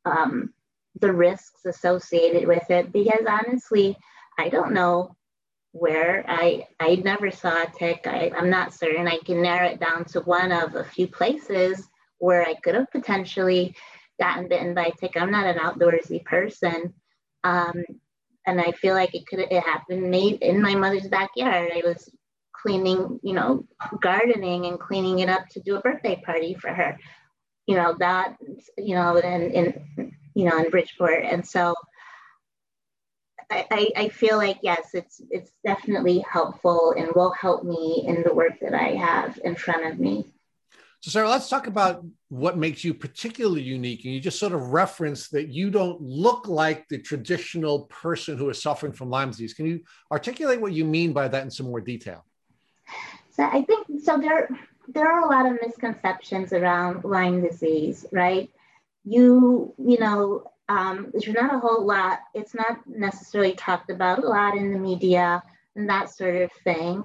[0.05, 0.53] um,
[0.99, 2.91] the risks associated with it.
[2.91, 3.97] Because honestly,
[4.39, 5.15] I don't know
[5.71, 8.01] where I I never saw a tick.
[8.05, 9.07] I, I'm not certain.
[9.07, 11.87] I can narrow it down to one of a few places
[12.19, 13.75] where I could have potentially
[14.19, 15.13] gotten bitten by a tick.
[15.15, 16.93] I'm not an outdoorsy person.
[17.43, 17.83] Um,
[18.47, 21.71] and I feel like it could it happened made in my mother's backyard.
[21.73, 22.09] I was
[22.53, 23.65] cleaning, you know,
[24.01, 26.97] gardening and cleaning it up to do a birthday party for her.
[27.67, 28.37] You know, that,
[28.77, 31.23] you know, and in, you know, in Bridgeport.
[31.23, 31.75] And so
[33.51, 38.33] I, I, feel like yes, it's it's definitely helpful and will help me in the
[38.33, 40.31] work that I have in front of me.
[41.01, 44.03] So, Sarah, let's talk about what makes you particularly unique.
[44.03, 48.49] And you just sort of referenced that you don't look like the traditional person who
[48.49, 49.53] is suffering from Lyme disease.
[49.53, 49.81] Can you
[50.11, 52.25] articulate what you mean by that in some more detail?
[53.31, 54.17] So, I think so.
[54.17, 54.49] There,
[54.89, 58.49] there are a lot of misconceptions around Lyme disease, right?
[59.05, 62.19] You, you know, um, there's not a whole lot.
[62.35, 65.43] It's not necessarily talked about a lot in the media
[65.75, 67.03] and that sort of thing.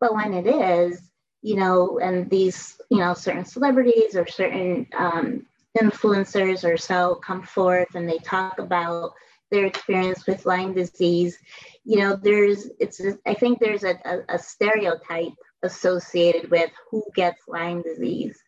[0.00, 1.00] But when it is,
[1.40, 5.46] you know, and these, you know, certain celebrities or certain um,
[5.78, 9.14] influencers or so come forth and they talk about
[9.50, 11.38] their experience with Lyme disease,
[11.84, 17.42] you know, there's, it's, I think there's a, a, a stereotype associated with who gets
[17.48, 18.38] Lyme disease.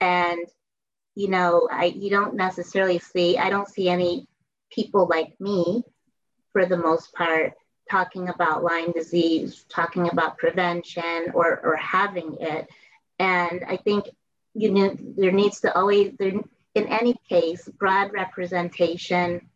[0.00, 0.40] And,
[1.14, 4.26] you know, I, you don't necessarily see, I don't see any
[4.70, 5.84] people like me
[6.52, 7.54] for the most part
[7.90, 12.68] talking about Lyme disease, talking about prevention or, or having it.
[13.18, 14.06] And I think
[14.54, 16.32] you know there needs to always there
[16.74, 19.48] in any case broad representation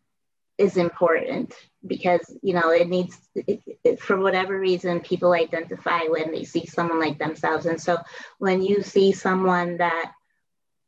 [0.57, 1.53] is important
[1.85, 6.65] because you know it needs it, it, for whatever reason people identify when they see
[6.65, 7.97] someone like themselves and so
[8.39, 10.11] when you see someone that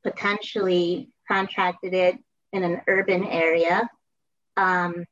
[0.03, 2.17] potentially contracted it
[2.53, 3.89] in an urban area.
[4.57, 5.05] Um,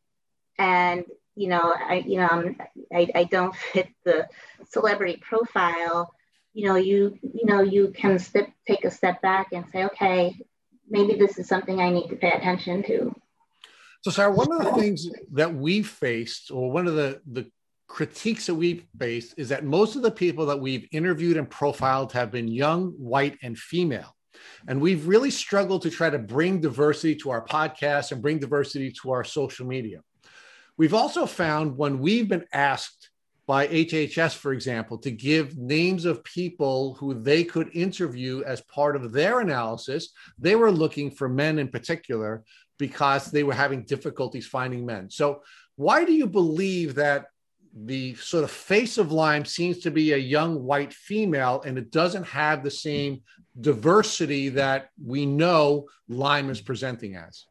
[0.58, 2.56] and you know i you know
[2.92, 4.28] I, I don't fit the
[4.70, 6.14] celebrity profile.
[6.54, 10.36] You know you you know you can step take a step back and say okay
[10.90, 13.14] maybe this is something i need to pay attention to.
[14.02, 17.52] So, Sarah, one of the things that we've faced, or one of the, the
[17.88, 22.14] critiques that we've faced, is that most of the people that we've interviewed and profiled
[22.14, 24.16] have been young, white, and female.
[24.68, 28.92] And we've really struggled to try to bring diversity to our podcast and bring diversity
[29.02, 30.02] to our social media.
[30.78, 33.10] We've also found when we've been asked
[33.48, 38.96] by HHS, for example, to give names of people who they could interview as part
[38.98, 42.44] of their analysis, they were looking for men in particular
[42.78, 45.10] because they were having difficulties finding men.
[45.10, 45.42] So,
[45.78, 47.28] why do you believe that
[47.86, 51.92] the sort of face of Lyme seems to be a young white female and it
[51.92, 53.22] doesn't have the same
[53.60, 57.46] diversity that we know Lyme is presenting as?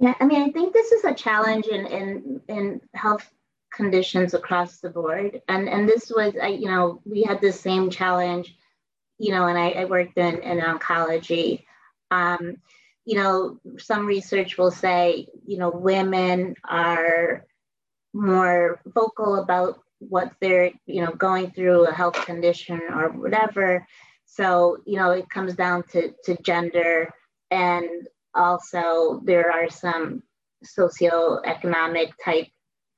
[0.00, 3.30] Yeah, I mean, I think this is a challenge in in, in health
[3.72, 7.90] conditions across the board, and and this was, I, you know, we had the same
[7.90, 8.56] challenge,
[9.18, 11.64] you know, and I, I worked in in oncology.
[12.10, 12.56] Um,
[13.04, 17.44] you know, some research will say, you know, women are
[18.14, 23.86] more vocal about what they're, you know, going through a health condition or whatever.
[24.26, 27.12] So, you know, it comes down to, to gender.
[27.50, 27.88] And
[28.34, 30.22] also, there are some
[30.64, 32.48] socioeconomic type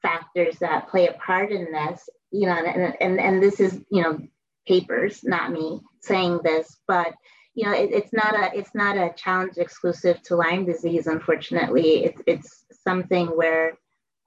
[0.03, 4.03] factors that play a part in this, you know, and, and, and this is, you
[4.03, 4.19] know,
[4.67, 7.15] papers, not me saying this, but
[7.55, 11.07] you know, it, it's not a it's not a challenge exclusive to Lyme disease.
[11.07, 13.79] Unfortunately, it's it's something where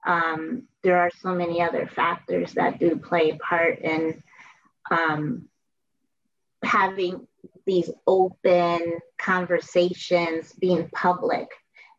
[0.06, 4.22] um, there are so many other factors that do play a part in
[4.90, 5.48] um,
[6.64, 7.26] having
[7.66, 11.48] these open conversations being public.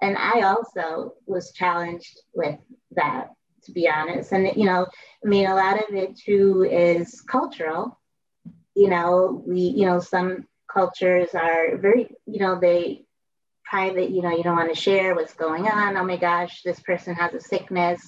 [0.01, 2.57] And I also was challenged with
[2.91, 3.29] that,
[3.63, 4.31] to be honest.
[4.31, 4.87] And you know,
[5.23, 7.99] I mean, a lot of it too is cultural.
[8.75, 13.05] You know, we, you know, some cultures are very, you know, they
[13.71, 15.95] private, you know, you don't want to share what's going on.
[15.95, 18.01] Oh my gosh, this person has a sickness.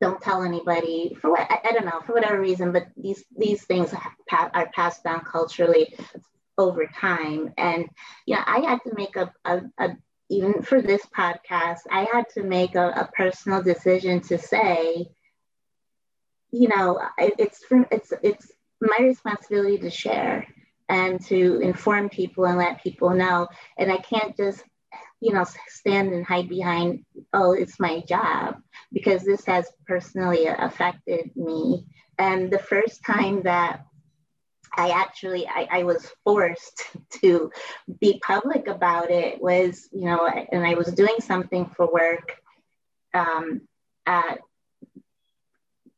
[0.00, 3.64] Don't tell anybody for what I, I don't know for whatever reason, but these these
[3.64, 3.92] things
[4.30, 5.94] are passed down culturally
[6.56, 7.52] over time.
[7.58, 7.88] And
[8.26, 9.96] yeah, I had to make a, a, a
[10.30, 15.06] even for this podcast, I had to make a, a personal decision to say,
[16.52, 18.50] you know, it's from it's it's
[18.80, 20.46] my responsibility to share
[20.88, 23.48] and to inform people and let people know.
[23.78, 24.62] And I can't just,
[25.22, 28.56] you know, stand and hide behind, oh, it's my job,
[28.92, 31.86] because this has personally affected me.
[32.18, 33.86] And the first time that
[34.74, 36.88] I actually I, I, was forced
[37.20, 37.52] to
[38.00, 42.36] be public about it was you know and I was doing something for work
[43.12, 43.60] um,
[44.06, 44.38] at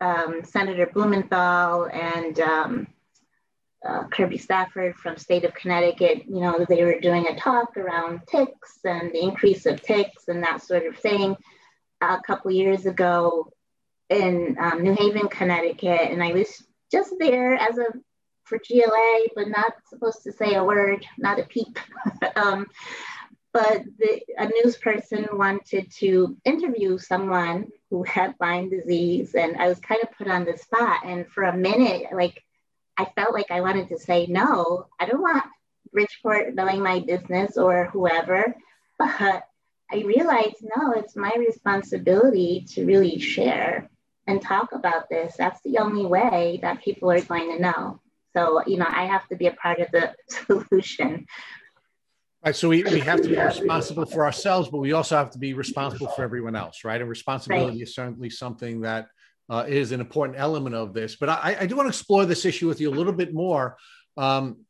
[0.01, 2.87] um, Senator Blumenthal and um,
[3.87, 8.21] uh, Kirby Stafford from state of Connecticut, you know, they were doing a talk around
[8.27, 11.37] ticks and the increase of ticks and that sort of thing
[12.01, 13.51] a couple years ago
[14.09, 16.11] in um, New Haven, Connecticut.
[16.11, 17.87] And I was just there as a
[18.45, 21.79] for GLA, but not supposed to say a word, not a peep.
[22.37, 22.67] um,
[23.53, 29.69] but the, a news person wanted to interview someone who had Lyme disease, and I
[29.69, 31.07] was kind of put on the spot.
[31.07, 32.43] And for a minute, like
[32.97, 35.45] I felt like I wanted to say, no, I don't want
[35.93, 38.55] Bridgeport knowing my business or whoever.
[38.99, 39.45] But
[39.91, 43.91] I realized, no, it's my responsibility to really share
[44.27, 45.35] and talk about this.
[45.37, 48.01] That's the only way that people are going to know.
[48.33, 51.27] So, you know, I have to be a part of the solution.
[52.45, 52.55] Right.
[52.55, 55.55] So we, we have to be responsible for ourselves, but we also have to be
[55.55, 57.01] responsible for everyone else, right?
[57.01, 57.83] And responsibility right.
[57.83, 59.07] is certainly something that
[59.51, 61.17] uh, is an important element of this.
[61.17, 63.77] But I, I, do want to explore this issue with you a little bit more
[64.17, 64.65] um,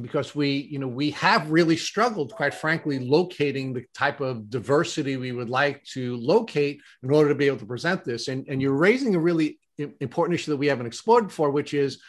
[0.00, 5.16] because we, you know, we have really struggled, quite frankly, locating the type of diversity
[5.16, 8.28] we would like to locate in order to be able to present this.
[8.28, 9.58] And, and you're raising a really
[10.00, 12.00] important issue that we haven't explored before, which is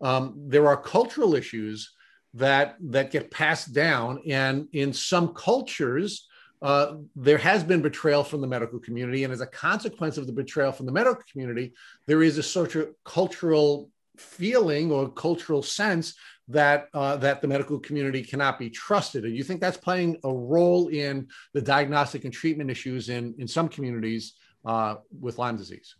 [0.00, 1.92] um, there are cultural issues
[2.34, 6.28] that that get passed down, and in some cultures
[6.62, 9.24] uh, there has been betrayal from the medical community.
[9.24, 11.74] And as a consequence of the betrayal from the medical community,
[12.06, 16.14] there is a sort of cultural feeling or cultural sense
[16.48, 19.24] that uh, that the medical community cannot be trusted.
[19.24, 23.48] And you think that's playing a role in the diagnostic and treatment issues in in
[23.48, 24.34] some communities
[24.64, 25.96] uh, with Lyme disease?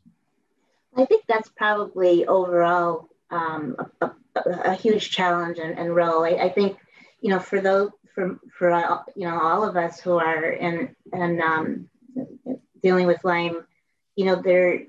[0.96, 6.24] I think that's probably overall um, a, a, a, huge challenge and, and role.
[6.24, 6.78] I, I, think
[7.20, 8.70] you know for those for for
[9.14, 11.88] you know all of us who are in and um,
[12.82, 13.64] dealing with Lyme,
[14.16, 14.86] you know they're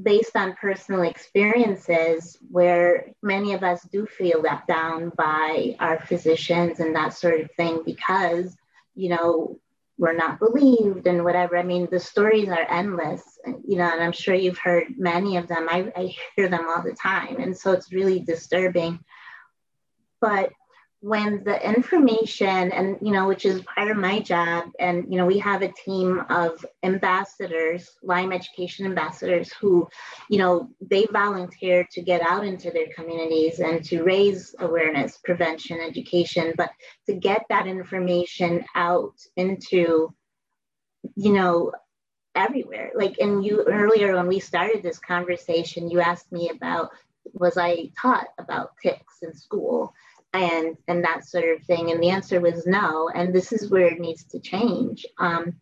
[0.00, 6.80] based on personal experiences where many of us do feel let down by our physicians
[6.80, 8.54] and that sort of thing because
[8.94, 9.58] you know
[9.96, 11.56] we're not believed and whatever.
[11.56, 13.22] I mean the stories are endless
[13.66, 15.66] you know and i'm sure you've heard many of them.
[15.70, 17.40] I, I hear them all the time.
[17.40, 19.00] And so it's really disturbing.
[20.20, 20.50] But
[21.04, 25.26] when the information and you know which is part of my job and you know
[25.26, 29.86] we have a team of ambassadors lyme education ambassadors who
[30.30, 35.78] you know they volunteer to get out into their communities and to raise awareness prevention
[35.78, 36.70] education but
[37.04, 40.10] to get that information out into
[41.16, 41.70] you know
[42.34, 42.92] everywhere.
[42.94, 46.90] Like and you earlier when we started this conversation you asked me about
[47.32, 49.94] was i taught about ticks in school
[50.34, 51.90] and and that sort of thing.
[51.90, 55.06] And the answer was no and this is where it needs to change.
[55.18, 55.54] Um,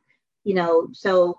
[0.45, 1.39] you know so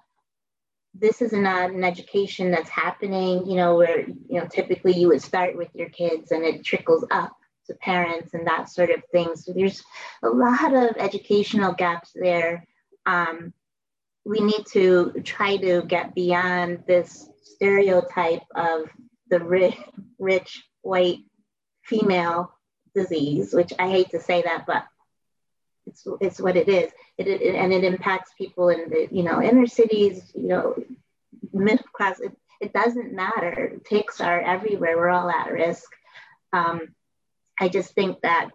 [0.93, 5.21] this is not an education that's happening you know where you know typically you would
[5.21, 7.36] start with your kids and it trickles up
[7.67, 9.36] to parents and that sort of thing.
[9.36, 9.84] So there's
[10.23, 12.65] a lot of educational gaps there.
[13.05, 13.53] Um,
[14.25, 18.89] we need to try to get beyond this stereotype of
[19.29, 19.77] the rich,
[20.19, 21.19] rich white
[21.84, 22.53] female
[22.95, 24.85] disease, which I hate to say that, but
[25.85, 26.91] it's it's what it is.
[27.17, 30.75] It, it, and it impacts people in the you know inner cities, you know,
[31.51, 32.19] middle class.
[32.19, 33.73] It, it doesn't matter.
[33.85, 34.95] Ticks are everywhere.
[34.97, 35.91] We're all at risk.
[36.53, 36.93] Um,
[37.59, 38.49] I just think that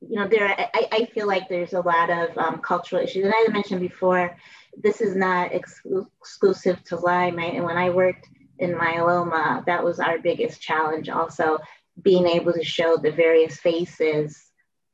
[0.00, 0.48] you know there.
[0.48, 4.36] I, I feel like there's a lot of um, cultural issues, and I mentioned before,
[4.76, 5.82] this is not ex-
[6.20, 7.38] exclusive to Lyme.
[7.38, 11.08] I, and when I worked in myeloma, that was our biggest challenge.
[11.08, 11.58] Also,
[12.00, 14.40] being able to show the various faces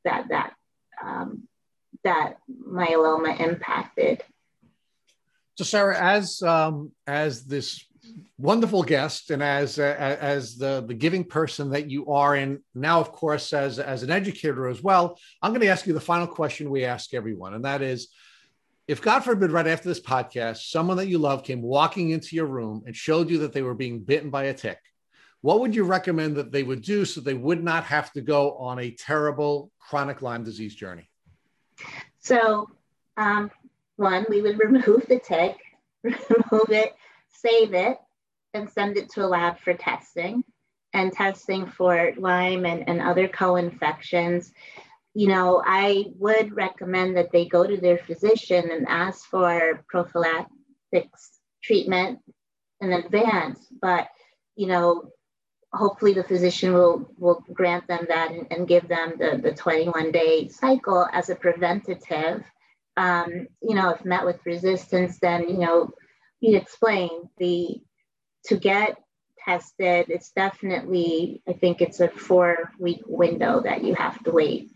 [0.03, 0.53] that that
[1.03, 1.47] um,
[2.03, 2.37] that
[2.67, 4.23] myeloma impacted.
[5.57, 7.85] So, Sarah, as um, as this
[8.37, 12.99] wonderful guest and as uh, as the the giving person that you are, and now,
[12.99, 16.27] of course, as as an educator as well, I'm going to ask you the final
[16.27, 18.09] question we ask everyone, and that is.
[18.87, 22.47] If God forbid, right after this podcast, someone that you love came walking into your
[22.47, 24.79] room and showed you that they were being bitten by a tick,
[25.41, 28.53] what would you recommend that they would do so they would not have to go
[28.57, 31.09] on a terrible chronic Lyme disease journey?
[32.19, 32.69] So,
[33.15, 33.49] um,
[33.95, 35.57] one, we would remove the tick,
[36.03, 36.93] remove it,
[37.29, 37.97] save it,
[38.53, 40.43] and send it to a lab for testing
[40.93, 44.51] and testing for Lyme and, and other co infections.
[45.13, 51.39] You know, I would recommend that they go to their physician and ask for prophylactics
[51.63, 52.19] treatment
[52.81, 53.59] in advance.
[53.81, 54.07] But,
[54.55, 55.11] you know,
[55.73, 60.11] hopefully the physician will will grant them that and, and give them the, the 21
[60.11, 62.43] day cycle as a preventative.
[62.97, 65.91] Um, you know if met with resistance then you know
[66.41, 67.81] you explain the
[68.45, 68.97] to get
[69.45, 74.71] tested it's definitely i think it's a four week window that you have to wait.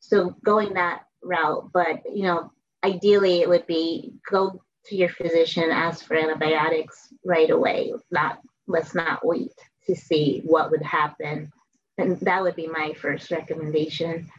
[0.00, 2.52] So going that route but you know
[2.84, 8.94] ideally it would be go to your physician ask for antibiotics right away not let's
[8.94, 9.52] not wait
[9.86, 11.52] to see what would happen.
[11.98, 14.30] And that would be my first recommendation.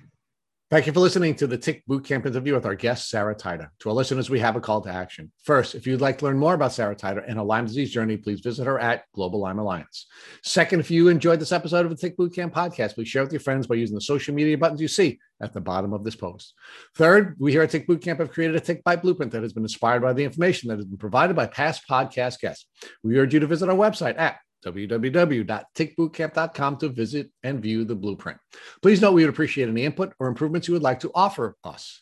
[0.71, 3.67] Thank you for listening to the Tick Bootcamp interview with our guest, Sarah Tida.
[3.79, 5.29] To our listeners, we have a call to action.
[5.43, 8.15] First, if you'd like to learn more about Sarah Tida and her Lyme disease journey,
[8.15, 10.07] please visit her at Global Lyme Alliance.
[10.43, 13.41] Second, if you enjoyed this episode of the Tick Bootcamp podcast, please share with your
[13.41, 16.53] friends by using the social media buttons you see at the bottom of this post.
[16.95, 19.63] Third, we here at Tick Bootcamp have created a Tick Bite blueprint that has been
[19.63, 22.65] inspired by the information that has been provided by past podcast guests.
[23.03, 28.39] We urge you to visit our website at www.tickbootcamp.com to visit and view the blueprint.
[28.81, 32.01] Please note we would appreciate any input or improvements you would like to offer us.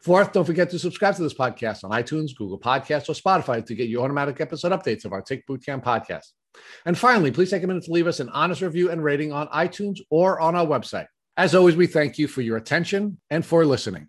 [0.00, 3.74] Fourth, don't forget to subscribe to this podcast on iTunes, Google Podcasts, or Spotify to
[3.74, 6.32] get your automatic episode updates of our Tick Bootcamp podcast.
[6.86, 9.48] And finally, please take a minute to leave us an honest review and rating on
[9.48, 11.06] iTunes or on our website.
[11.36, 14.08] As always, we thank you for your attention and for listening.